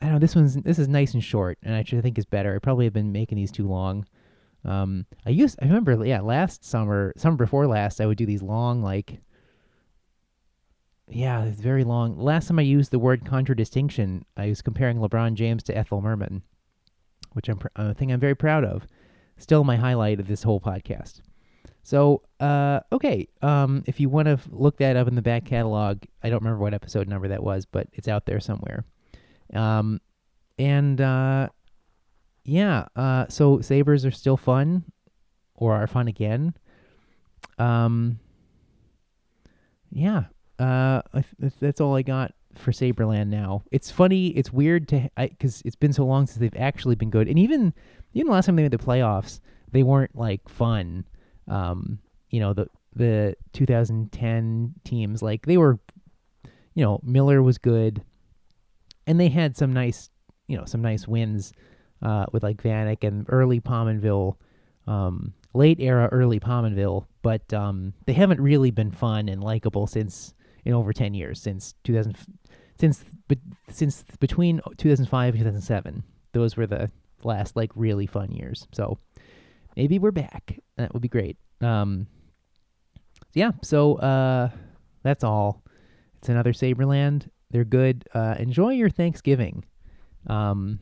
I 0.00 0.04
don't 0.06 0.14
know. 0.14 0.18
This 0.18 0.34
one's 0.34 0.54
this 0.54 0.78
is 0.78 0.88
nice 0.88 1.12
and 1.12 1.22
short, 1.22 1.58
and 1.62 1.74
I 1.74 1.82
think 1.82 2.16
is 2.16 2.24
better. 2.24 2.56
I 2.56 2.58
probably 2.58 2.86
have 2.86 2.94
been 2.94 3.12
making 3.12 3.36
these 3.36 3.52
too 3.52 3.68
long. 3.68 4.06
Um, 4.64 5.04
I 5.26 5.30
used, 5.30 5.58
I 5.60 5.66
remember, 5.66 6.04
yeah, 6.06 6.22
last 6.22 6.64
summer, 6.64 7.12
summer 7.18 7.36
before 7.36 7.66
last, 7.66 8.00
I 8.00 8.06
would 8.06 8.18
do 8.18 8.26
these 8.26 8.42
long, 8.42 8.82
like, 8.82 9.20
yeah, 11.08 11.44
it's 11.44 11.60
very 11.60 11.84
long. 11.84 12.18
Last 12.18 12.48
time 12.48 12.58
I 12.58 12.62
used 12.62 12.90
the 12.90 12.98
word 12.98 13.24
contradistinction, 13.24 14.24
I 14.36 14.48
was 14.48 14.62
comparing 14.62 14.98
LeBron 14.98 15.34
James 15.34 15.62
to 15.64 15.76
Ethel 15.76 16.00
Merman, 16.00 16.42
which 17.32 17.48
I'm, 17.48 17.60
a 17.76 17.94
thing 17.94 18.12
I'm 18.12 18.20
very 18.20 18.34
proud 18.34 18.64
of. 18.64 18.86
Still 19.38 19.64
my 19.64 19.76
highlight 19.76 20.20
of 20.20 20.26
this 20.26 20.42
whole 20.42 20.60
podcast. 20.60 21.20
So, 21.82 22.22
uh, 22.40 22.80
okay, 22.90 23.28
um, 23.42 23.84
if 23.86 24.00
you 24.00 24.08
want 24.08 24.26
to 24.26 24.40
look 24.50 24.78
that 24.78 24.96
up 24.96 25.06
in 25.06 25.14
the 25.14 25.22
back 25.22 25.44
catalog, 25.44 26.02
I 26.22 26.30
don't 26.30 26.42
remember 26.42 26.58
what 26.58 26.74
episode 26.74 27.06
number 27.06 27.28
that 27.28 27.44
was, 27.44 27.64
but 27.64 27.86
it's 27.92 28.08
out 28.08 28.26
there 28.26 28.40
somewhere. 28.40 28.84
Um, 29.52 30.00
and 30.58 31.00
uh, 31.00 31.50
yeah, 32.44 32.86
uh, 32.96 33.26
so 33.28 33.60
sabers 33.60 34.04
are 34.04 34.10
still 34.10 34.36
fun, 34.36 34.84
or 35.54 35.74
are 35.74 35.86
fun 35.86 36.08
again. 36.08 36.54
Um, 37.58 38.18
yeah, 39.92 40.24
uh, 40.58 41.02
that's 41.60 41.80
all 41.80 41.96
I 41.96 42.02
got 42.02 42.32
for 42.54 42.72
Saberland 42.72 43.30
now. 43.30 43.62
It's 43.70 43.90
funny, 43.90 44.28
it's 44.28 44.52
weird 44.52 44.88
to 44.88 45.10
because 45.16 45.62
it's 45.64 45.76
been 45.76 45.92
so 45.92 46.04
long 46.04 46.26
since 46.26 46.38
they've 46.38 46.60
actually 46.60 46.94
been 46.94 47.10
good, 47.10 47.28
and 47.28 47.38
even 47.38 47.74
even 48.14 48.32
last 48.32 48.46
time 48.46 48.56
they 48.56 48.62
made 48.62 48.72
the 48.72 48.78
playoffs, 48.78 49.40
they 49.72 49.82
weren't 49.82 50.16
like 50.16 50.48
fun. 50.48 51.04
Um, 51.48 51.98
you 52.30 52.40
know 52.40 52.52
the 52.52 52.68
the 52.94 53.36
2010 53.52 54.74
teams 54.84 55.22
like 55.22 55.44
they 55.44 55.58
were 55.58 55.78
you 56.76 56.84
know, 56.84 57.00
Miller 57.02 57.42
was 57.42 57.58
good, 57.58 58.02
and 59.06 59.18
they 59.18 59.30
had 59.30 59.56
some 59.56 59.72
nice, 59.72 60.10
you 60.46 60.56
know, 60.56 60.66
some 60.66 60.82
nice 60.82 61.08
wins 61.08 61.52
uh, 62.02 62.26
with 62.32 62.42
like 62.42 62.62
Vanek 62.62 63.02
and 63.02 63.24
early 63.30 63.60
Pominville, 63.60 64.36
um, 64.86 65.32
late 65.54 65.80
era 65.80 66.08
early 66.12 66.38
Pominville, 66.38 67.06
but 67.22 67.50
um, 67.54 67.94
they 68.04 68.12
haven't 68.12 68.40
really 68.42 68.70
been 68.70 68.90
fun 68.90 69.30
and 69.30 69.42
likable 69.42 69.86
since 69.86 70.34
in 70.66 70.74
over 70.74 70.92
ten 70.92 71.14
years 71.14 71.40
since 71.40 71.74
2000 71.84 72.16
since 72.78 73.04
but 73.28 73.38
since 73.70 74.04
between 74.20 74.60
2005 74.76 75.34
and 75.34 75.40
2007. 75.40 76.02
Those 76.32 76.56
were 76.56 76.66
the 76.66 76.90
last 77.22 77.56
like 77.56 77.70
really 77.74 78.06
fun 78.06 78.30
years. 78.30 78.66
So 78.72 78.98
maybe 79.76 79.98
we're 79.98 80.10
back. 80.10 80.58
That 80.76 80.92
would 80.92 81.02
be 81.02 81.08
great. 81.08 81.38
Um, 81.60 82.06
yeah. 83.32 83.52
So 83.62 83.96
uh, 83.96 84.50
that's 85.02 85.24
all. 85.24 85.62
It's 86.18 86.28
another 86.28 86.52
Saberland. 86.52 87.30
They're 87.50 87.64
good. 87.64 88.04
Uh, 88.12 88.34
enjoy 88.38 88.70
your 88.70 88.90
Thanksgiving. 88.90 89.64
Um, 90.26 90.80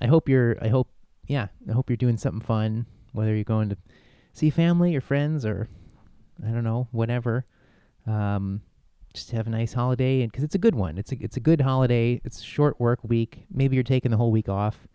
I 0.00 0.06
hope 0.06 0.28
you're. 0.28 0.56
I 0.62 0.68
hope. 0.68 0.88
Yeah. 1.26 1.48
I 1.68 1.72
hope 1.72 1.90
you're 1.90 1.96
doing 1.96 2.16
something 2.16 2.40
fun. 2.40 2.86
Whether 3.12 3.34
you're 3.34 3.44
going 3.44 3.70
to 3.70 3.76
see 4.32 4.50
family 4.50 4.94
or 4.96 5.00
friends 5.00 5.44
or 5.44 5.68
I 6.46 6.50
don't 6.50 6.64
know, 6.64 6.88
whatever. 6.92 7.46
Um, 8.06 8.60
just 9.16 9.30
have 9.32 9.46
a 9.46 9.50
nice 9.50 9.72
holiday, 9.72 10.22
and 10.22 10.30
because 10.30 10.44
it's 10.44 10.54
a 10.54 10.58
good 10.58 10.74
one. 10.74 10.98
It's 10.98 11.12
a 11.12 11.16
it's 11.20 11.36
a 11.36 11.40
good 11.40 11.60
holiday. 11.60 12.20
It's 12.24 12.40
a 12.40 12.44
short 12.44 12.78
work 12.78 13.00
week. 13.02 13.46
Maybe 13.52 13.76
you're 13.76 13.82
taking 13.82 14.10
the 14.10 14.16
whole 14.16 14.30
week 14.30 14.48
off. 14.48 14.86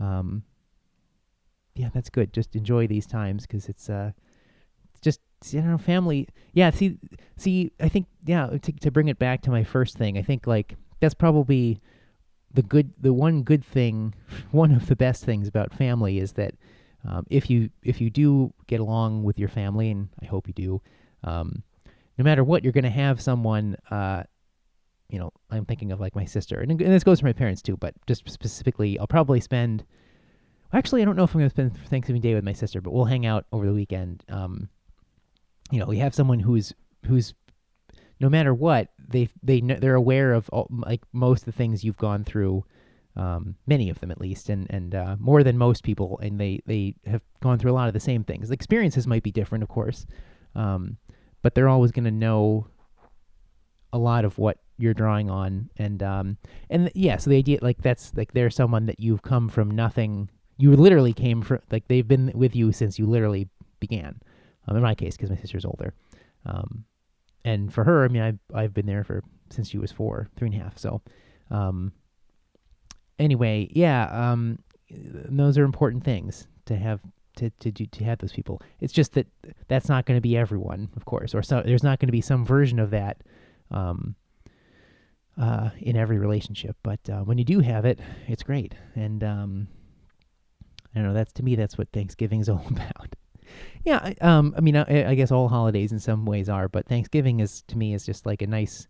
Um, 0.00 0.44
yeah, 1.74 1.90
that's 1.92 2.10
good. 2.10 2.32
Just 2.32 2.56
enjoy 2.56 2.86
these 2.86 3.06
times 3.06 3.46
because 3.46 3.68
it's 3.68 3.90
uh, 3.90 4.12
just 5.02 5.20
don't 5.52 5.66
know, 5.66 5.78
family. 5.78 6.28
Yeah, 6.52 6.70
see, 6.70 6.98
see, 7.36 7.72
I 7.80 7.88
think 7.88 8.06
yeah. 8.24 8.46
To 8.46 8.72
to 8.72 8.90
bring 8.90 9.08
it 9.08 9.18
back 9.18 9.42
to 9.42 9.50
my 9.50 9.64
first 9.64 9.96
thing, 9.96 10.18
I 10.18 10.22
think 10.22 10.46
like 10.46 10.76
that's 11.00 11.14
probably 11.14 11.80
the 12.52 12.62
good, 12.62 12.92
the 13.00 13.12
one 13.12 13.42
good 13.42 13.64
thing, 13.64 14.14
one 14.50 14.72
of 14.72 14.86
the 14.86 14.96
best 14.96 15.24
things 15.24 15.48
about 15.48 15.72
family 15.72 16.18
is 16.18 16.32
that 16.32 16.54
um, 17.06 17.26
if 17.30 17.48
you 17.48 17.70
if 17.84 18.00
you 18.00 18.10
do 18.10 18.52
get 18.66 18.80
along 18.80 19.22
with 19.22 19.38
your 19.38 19.48
family, 19.48 19.90
and 19.90 20.08
I 20.20 20.26
hope 20.26 20.48
you 20.48 20.54
do, 20.54 20.82
um, 21.22 21.62
no 22.18 22.24
matter 22.24 22.44
what, 22.44 22.64
you're 22.64 22.72
going 22.72 22.84
to 22.84 22.90
have 22.90 23.20
someone. 23.20 23.76
Uh, 23.90 24.24
you 25.08 25.18
know, 25.18 25.32
I'm 25.50 25.64
thinking 25.64 25.92
of 25.92 26.00
like 26.00 26.14
my 26.14 26.26
sister, 26.26 26.60
and, 26.60 26.70
and 26.70 26.92
this 26.92 27.04
goes 27.04 27.20
for 27.20 27.26
my 27.26 27.32
parents 27.32 27.62
too. 27.62 27.76
But 27.76 27.94
just 28.06 28.28
specifically, 28.28 28.98
I'll 28.98 29.06
probably 29.06 29.40
spend. 29.40 29.84
Actually, 30.72 31.00
I 31.00 31.06
don't 31.06 31.16
know 31.16 31.24
if 31.24 31.34
I'm 31.34 31.40
going 31.40 31.48
to 31.48 31.54
spend 31.54 31.78
Thanksgiving 31.88 32.20
Day 32.20 32.34
with 32.34 32.44
my 32.44 32.52
sister, 32.52 32.82
but 32.82 32.92
we'll 32.92 33.06
hang 33.06 33.24
out 33.24 33.46
over 33.52 33.64
the 33.64 33.72
weekend. 33.72 34.22
Um, 34.28 34.68
you 35.70 35.78
know, 35.78 35.86
we 35.86 35.98
have 35.98 36.14
someone 36.14 36.40
who's 36.40 36.74
who's 37.06 37.32
no 38.20 38.28
matter 38.28 38.52
what 38.52 38.88
they 39.08 39.28
they 39.42 39.60
they're 39.60 39.94
aware 39.94 40.34
of 40.34 40.48
all, 40.50 40.68
like 40.70 41.00
most 41.12 41.42
of 41.42 41.46
the 41.46 41.52
things 41.52 41.84
you've 41.84 41.96
gone 41.96 42.24
through 42.24 42.64
um, 43.18 43.56
many 43.66 43.90
of 43.90 43.98
them 44.00 44.10
at 44.10 44.20
least, 44.20 44.48
and 44.48 44.66
and 44.70 44.94
uh, 44.94 45.16
more 45.18 45.42
than 45.42 45.58
most 45.58 45.82
people, 45.82 46.18
and 46.22 46.40
they 46.40 46.60
they 46.66 46.94
have 47.06 47.22
gone 47.42 47.58
through 47.58 47.72
a 47.72 47.74
lot 47.74 47.88
of 47.88 47.94
the 47.94 48.00
same 48.00 48.24
things. 48.24 48.48
The 48.48 48.54
experiences 48.54 49.06
might 49.06 49.24
be 49.24 49.32
different, 49.32 49.62
of 49.62 49.68
course, 49.68 50.06
um, 50.54 50.96
but 51.42 51.54
they're 51.54 51.68
always 51.68 51.92
going 51.92 52.04
to 52.04 52.10
know 52.10 52.66
a 53.92 53.98
lot 53.98 54.24
of 54.24 54.38
what 54.38 54.58
you're 54.76 54.94
drawing 54.94 55.30
on, 55.30 55.70
and 55.76 56.02
um, 56.02 56.36
and 56.70 56.90
yeah, 56.94 57.16
so 57.16 57.30
the 57.30 57.36
idea 57.36 57.58
like 57.62 57.82
that's 57.82 58.12
like 58.16 58.32
they're 58.32 58.50
someone 58.50 58.86
that 58.86 59.00
you've 59.00 59.22
come 59.22 59.48
from 59.48 59.70
nothing. 59.70 60.30
You 60.56 60.74
literally 60.74 61.12
came 61.12 61.42
from 61.42 61.60
like 61.70 61.86
they've 61.88 62.06
been 62.06 62.32
with 62.34 62.54
you 62.54 62.72
since 62.72 62.98
you 62.98 63.06
literally 63.06 63.48
began. 63.80 64.20
Um, 64.66 64.76
in 64.76 64.82
my 64.82 64.94
case, 64.94 65.16
because 65.16 65.30
my 65.30 65.36
sister's 65.36 65.64
older, 65.64 65.94
um, 66.44 66.84
and 67.44 67.72
for 67.72 67.84
her, 67.84 68.04
I 68.04 68.08
mean, 68.08 68.22
I've 68.22 68.38
I've 68.54 68.74
been 68.74 68.86
there 68.86 69.04
for 69.04 69.22
since 69.50 69.68
she 69.68 69.78
was 69.78 69.90
four, 69.90 70.28
three 70.36 70.48
and 70.48 70.60
a 70.60 70.62
half. 70.62 70.78
So, 70.78 71.00
um, 71.50 71.92
anyway, 73.18 73.68
yeah, 73.72 74.32
um, 74.32 74.58
those 74.90 75.58
are 75.58 75.64
important 75.64 76.04
things 76.04 76.46
to 76.66 76.76
have 76.76 77.00
to 77.38 77.50
to 77.50 77.70
do 77.70 77.86
to 77.86 78.04
have 78.04 78.18
those 78.18 78.32
people. 78.32 78.60
It's 78.80 78.92
just 78.92 79.14
that 79.14 79.26
that's 79.68 79.88
not 79.88 80.06
going 80.06 80.16
to 80.16 80.20
be 80.20 80.36
everyone, 80.36 80.88
of 80.96 81.04
course, 81.04 81.34
or 81.34 81.42
so 81.42 81.62
there's 81.64 81.82
not 81.82 81.98
going 81.98 82.08
to 82.08 82.12
be 82.12 82.20
some 82.20 82.44
version 82.44 82.78
of 82.78 82.90
that 82.90 83.22
um, 83.70 84.14
uh, 85.40 85.70
in 85.80 85.96
every 85.96 86.18
relationship. 86.18 86.76
But 86.82 87.00
uh, 87.08 87.20
when 87.20 87.38
you 87.38 87.44
do 87.44 87.60
have 87.60 87.84
it, 87.84 88.00
it's 88.26 88.42
great, 88.42 88.74
and 88.94 89.24
um, 89.24 89.68
I 90.94 90.98
don't 90.98 91.08
know. 91.08 91.14
That's 91.14 91.32
to 91.34 91.42
me, 91.42 91.56
that's 91.56 91.78
what 91.78 91.88
Thanksgiving 91.92 92.40
is 92.40 92.48
all 92.50 92.64
about. 92.68 93.14
yeah, 93.84 93.98
I, 94.02 94.14
um, 94.20 94.54
I 94.56 94.60
mean, 94.60 94.76
I, 94.76 95.10
I 95.10 95.14
guess 95.14 95.30
all 95.30 95.48
holidays 95.48 95.92
in 95.92 95.98
some 95.98 96.26
ways 96.26 96.48
are, 96.48 96.68
but 96.68 96.86
Thanksgiving 96.86 97.40
is 97.40 97.62
to 97.68 97.78
me 97.78 97.94
is 97.94 98.04
just 98.04 98.26
like 98.26 98.42
a 98.42 98.46
nice 98.46 98.86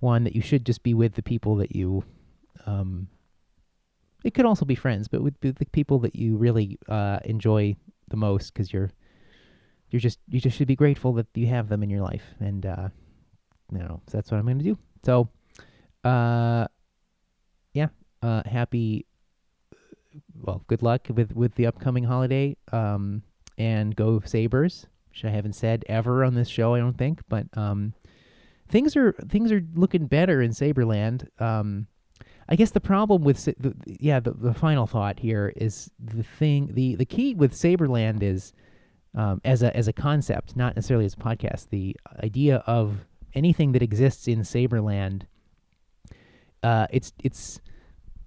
one 0.00 0.24
that 0.24 0.36
you 0.36 0.42
should 0.42 0.64
just 0.64 0.82
be 0.82 0.94
with 0.94 1.14
the 1.14 1.22
people 1.22 1.56
that 1.56 1.74
you 1.74 2.04
um, 2.66 3.08
it 4.24 4.34
could 4.34 4.44
also 4.44 4.64
be 4.64 4.74
friends, 4.74 5.08
but 5.08 5.22
with, 5.22 5.40
the 5.40 5.54
people 5.72 5.98
that 6.00 6.16
you 6.16 6.36
really 6.36 6.78
uh, 6.88 7.18
enjoy 7.24 7.76
the 8.08 8.16
most, 8.16 8.52
because 8.52 8.72
you're 8.72 8.90
you're 9.90 10.00
just 10.00 10.18
you 10.28 10.40
just 10.40 10.56
should 10.56 10.68
be 10.68 10.76
grateful 10.76 11.14
that 11.14 11.26
you 11.34 11.46
have 11.46 11.68
them 11.68 11.82
in 11.82 11.90
your 11.90 12.02
life, 12.02 12.34
and 12.40 12.66
uh, 12.66 12.88
you 13.72 13.78
know 13.78 14.00
so 14.06 14.18
that's 14.18 14.30
what 14.30 14.38
I'm 14.38 14.44
going 14.44 14.58
to 14.58 14.64
do. 14.64 14.78
So, 15.04 15.28
uh, 16.04 16.66
yeah, 17.72 17.88
uh, 18.22 18.42
happy. 18.44 19.06
Well, 20.34 20.64
good 20.66 20.82
luck 20.82 21.06
with 21.08 21.32
with 21.34 21.54
the 21.54 21.66
upcoming 21.66 22.04
holiday. 22.04 22.56
Um, 22.72 23.22
and 23.58 23.94
go 23.96 24.20
Sabres, 24.24 24.86
which 25.10 25.24
I 25.24 25.30
haven't 25.30 25.54
said 25.54 25.84
ever 25.88 26.24
on 26.24 26.34
this 26.34 26.48
show, 26.48 26.74
I 26.74 26.78
don't 26.78 26.96
think, 26.96 27.20
but 27.28 27.46
um, 27.54 27.92
things 28.68 28.96
are 28.96 29.12
things 29.28 29.52
are 29.52 29.62
looking 29.74 30.06
better 30.06 30.40
in 30.40 30.52
Saberland. 30.52 31.28
Um, 31.40 31.88
I 32.48 32.56
guess 32.56 32.70
the 32.70 32.80
problem 32.80 33.22
with 33.22 33.44
the, 33.44 33.74
yeah 33.86 34.20
the, 34.20 34.30
the 34.30 34.54
final 34.54 34.86
thought 34.86 35.20
here 35.20 35.52
is 35.56 35.90
the 36.02 36.22
thing 36.22 36.70
the 36.72 36.94
the 36.94 37.04
key 37.04 37.34
with 37.34 37.52
Saberland 37.52 38.22
is 38.22 38.52
um, 39.14 39.40
as 39.44 39.62
a 39.62 39.76
as 39.76 39.88
a 39.88 39.92
concept, 39.92 40.56
not 40.56 40.76
necessarily 40.76 41.06
as 41.06 41.14
a 41.14 41.18
podcast. 41.18 41.68
The 41.70 41.96
idea 42.22 42.62
of 42.66 43.06
anything 43.34 43.72
that 43.72 43.82
exists 43.82 44.28
in 44.28 44.44
Saberland, 44.44 45.26
uh, 46.62 46.86
it's 46.90 47.12
it's 47.22 47.60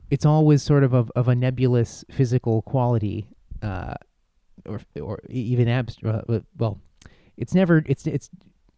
it's 0.09 0.25
always 0.25 0.61
sort 0.61 0.83
of 0.83 0.93
of, 0.93 1.11
of 1.15 1.27
a 1.27 1.35
nebulous 1.35 2.03
physical 2.11 2.61
quality, 2.63 3.27
uh, 3.61 3.95
or 4.65 4.81
or 5.01 5.21
even 5.29 5.67
abstract. 5.67 6.29
Uh, 6.29 6.39
well, 6.57 6.79
it's 7.37 7.53
never 7.53 7.83
it's 7.85 8.05
it's 8.05 8.29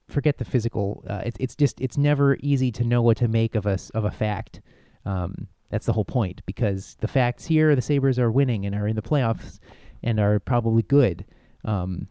forget 0.08 0.38
the 0.38 0.46
physical. 0.46 1.04
Uh, 1.10 1.22
it's 1.26 1.38
it's 1.40 1.56
just 1.56 1.82
it's 1.82 1.98
never 1.98 2.38
easy 2.42 2.72
to 2.72 2.84
know 2.84 3.02
what 3.02 3.18
to 3.18 3.28
make 3.28 3.56
of 3.56 3.66
a 3.66 3.78
of 3.94 4.06
a 4.06 4.12
fact. 4.12 4.62
Um, 5.06 5.48
that's 5.70 5.86
the 5.86 5.94
whole 5.94 6.06
point 6.06 6.42
because 6.46 6.98
the 7.02 7.08
facts 7.08 7.46
here, 7.46 7.76
the 7.76 7.82
Sabres 7.82 8.20
are 8.20 8.32
winning 8.32 8.66
and 8.66 8.76
are 8.76 8.88
in 8.88 8.96
the 8.96 9.02
playoffs 9.02 9.60
and 10.04 10.20
are 10.20 10.39
probably 10.39 10.84
good. 10.84 11.26
Um, 11.66 12.08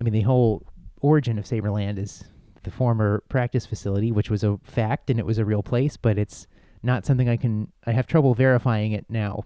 I 0.00 0.04
mean, 0.04 0.14
the 0.14 0.22
whole 0.22 0.62
origin 1.00 1.38
of 1.38 1.46
Saberland 1.46 1.98
is 1.98 2.24
the 2.62 2.70
former 2.70 3.22
practice 3.28 3.66
facility, 3.66 4.12
which 4.12 4.30
was 4.30 4.42
a 4.42 4.58
fact 4.62 5.10
and 5.10 5.18
it 5.18 5.26
was 5.26 5.38
a 5.38 5.44
real 5.44 5.62
place, 5.62 5.96
but 5.96 6.16
it's 6.16 6.46
not 6.82 7.04
something 7.04 7.28
I 7.28 7.36
can. 7.36 7.70
I 7.86 7.92
have 7.92 8.06
trouble 8.06 8.34
verifying 8.34 8.92
it 8.92 9.06
now, 9.08 9.44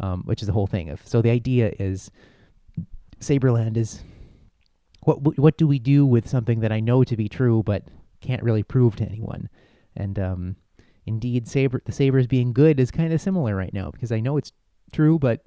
um, 0.00 0.22
which 0.24 0.42
is 0.42 0.46
the 0.46 0.52
whole 0.52 0.66
thing. 0.66 0.90
Of 0.90 1.06
so 1.06 1.22
the 1.22 1.30
idea 1.30 1.72
is 1.78 2.10
Saberland 3.20 3.76
is 3.76 4.02
what 5.02 5.38
what 5.38 5.56
do 5.56 5.66
we 5.66 5.78
do 5.78 6.06
with 6.06 6.28
something 6.28 6.60
that 6.60 6.72
I 6.72 6.80
know 6.80 7.04
to 7.04 7.16
be 7.16 7.28
true 7.28 7.62
but 7.62 7.84
can't 8.20 8.42
really 8.42 8.62
prove 8.62 8.96
to 8.96 9.04
anyone, 9.04 9.48
and 9.96 10.18
um, 10.18 10.56
indeed 11.06 11.48
saber 11.48 11.82
the 11.84 11.92
sabres 11.92 12.26
being 12.26 12.52
good 12.52 12.78
is 12.78 12.90
kind 12.90 13.12
of 13.12 13.20
similar 13.20 13.56
right 13.56 13.72
now 13.72 13.90
because 13.90 14.12
I 14.12 14.20
know 14.20 14.36
it's 14.36 14.52
true, 14.92 15.18
but 15.18 15.40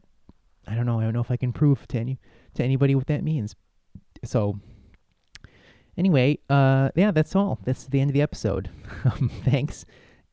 I 0.67 0.75
don't 0.75 0.85
know. 0.85 0.99
I 0.99 1.03
don't 1.03 1.13
know 1.13 1.21
if 1.21 1.31
I 1.31 1.37
can 1.37 1.53
prove 1.53 1.87
to 1.89 1.99
any 1.99 2.19
to 2.55 2.63
anybody 2.63 2.95
what 2.95 3.07
that 3.07 3.23
means. 3.23 3.55
So 4.23 4.59
anyway, 5.97 6.39
uh, 6.49 6.89
yeah, 6.95 7.11
that's 7.11 7.35
all. 7.35 7.59
That's 7.63 7.85
the 7.85 7.99
end 7.99 8.09
of 8.09 8.13
the 8.13 8.21
episode. 8.21 8.69
Thanks, 9.43 9.85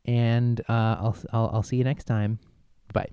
and 0.04 0.61
uh, 0.68 0.96
I'll, 0.98 1.16
I'll 1.32 1.50
I'll 1.54 1.62
see 1.62 1.76
you 1.76 1.85
next 1.85 2.04
time. 2.04 2.38
Bye. 2.92 3.11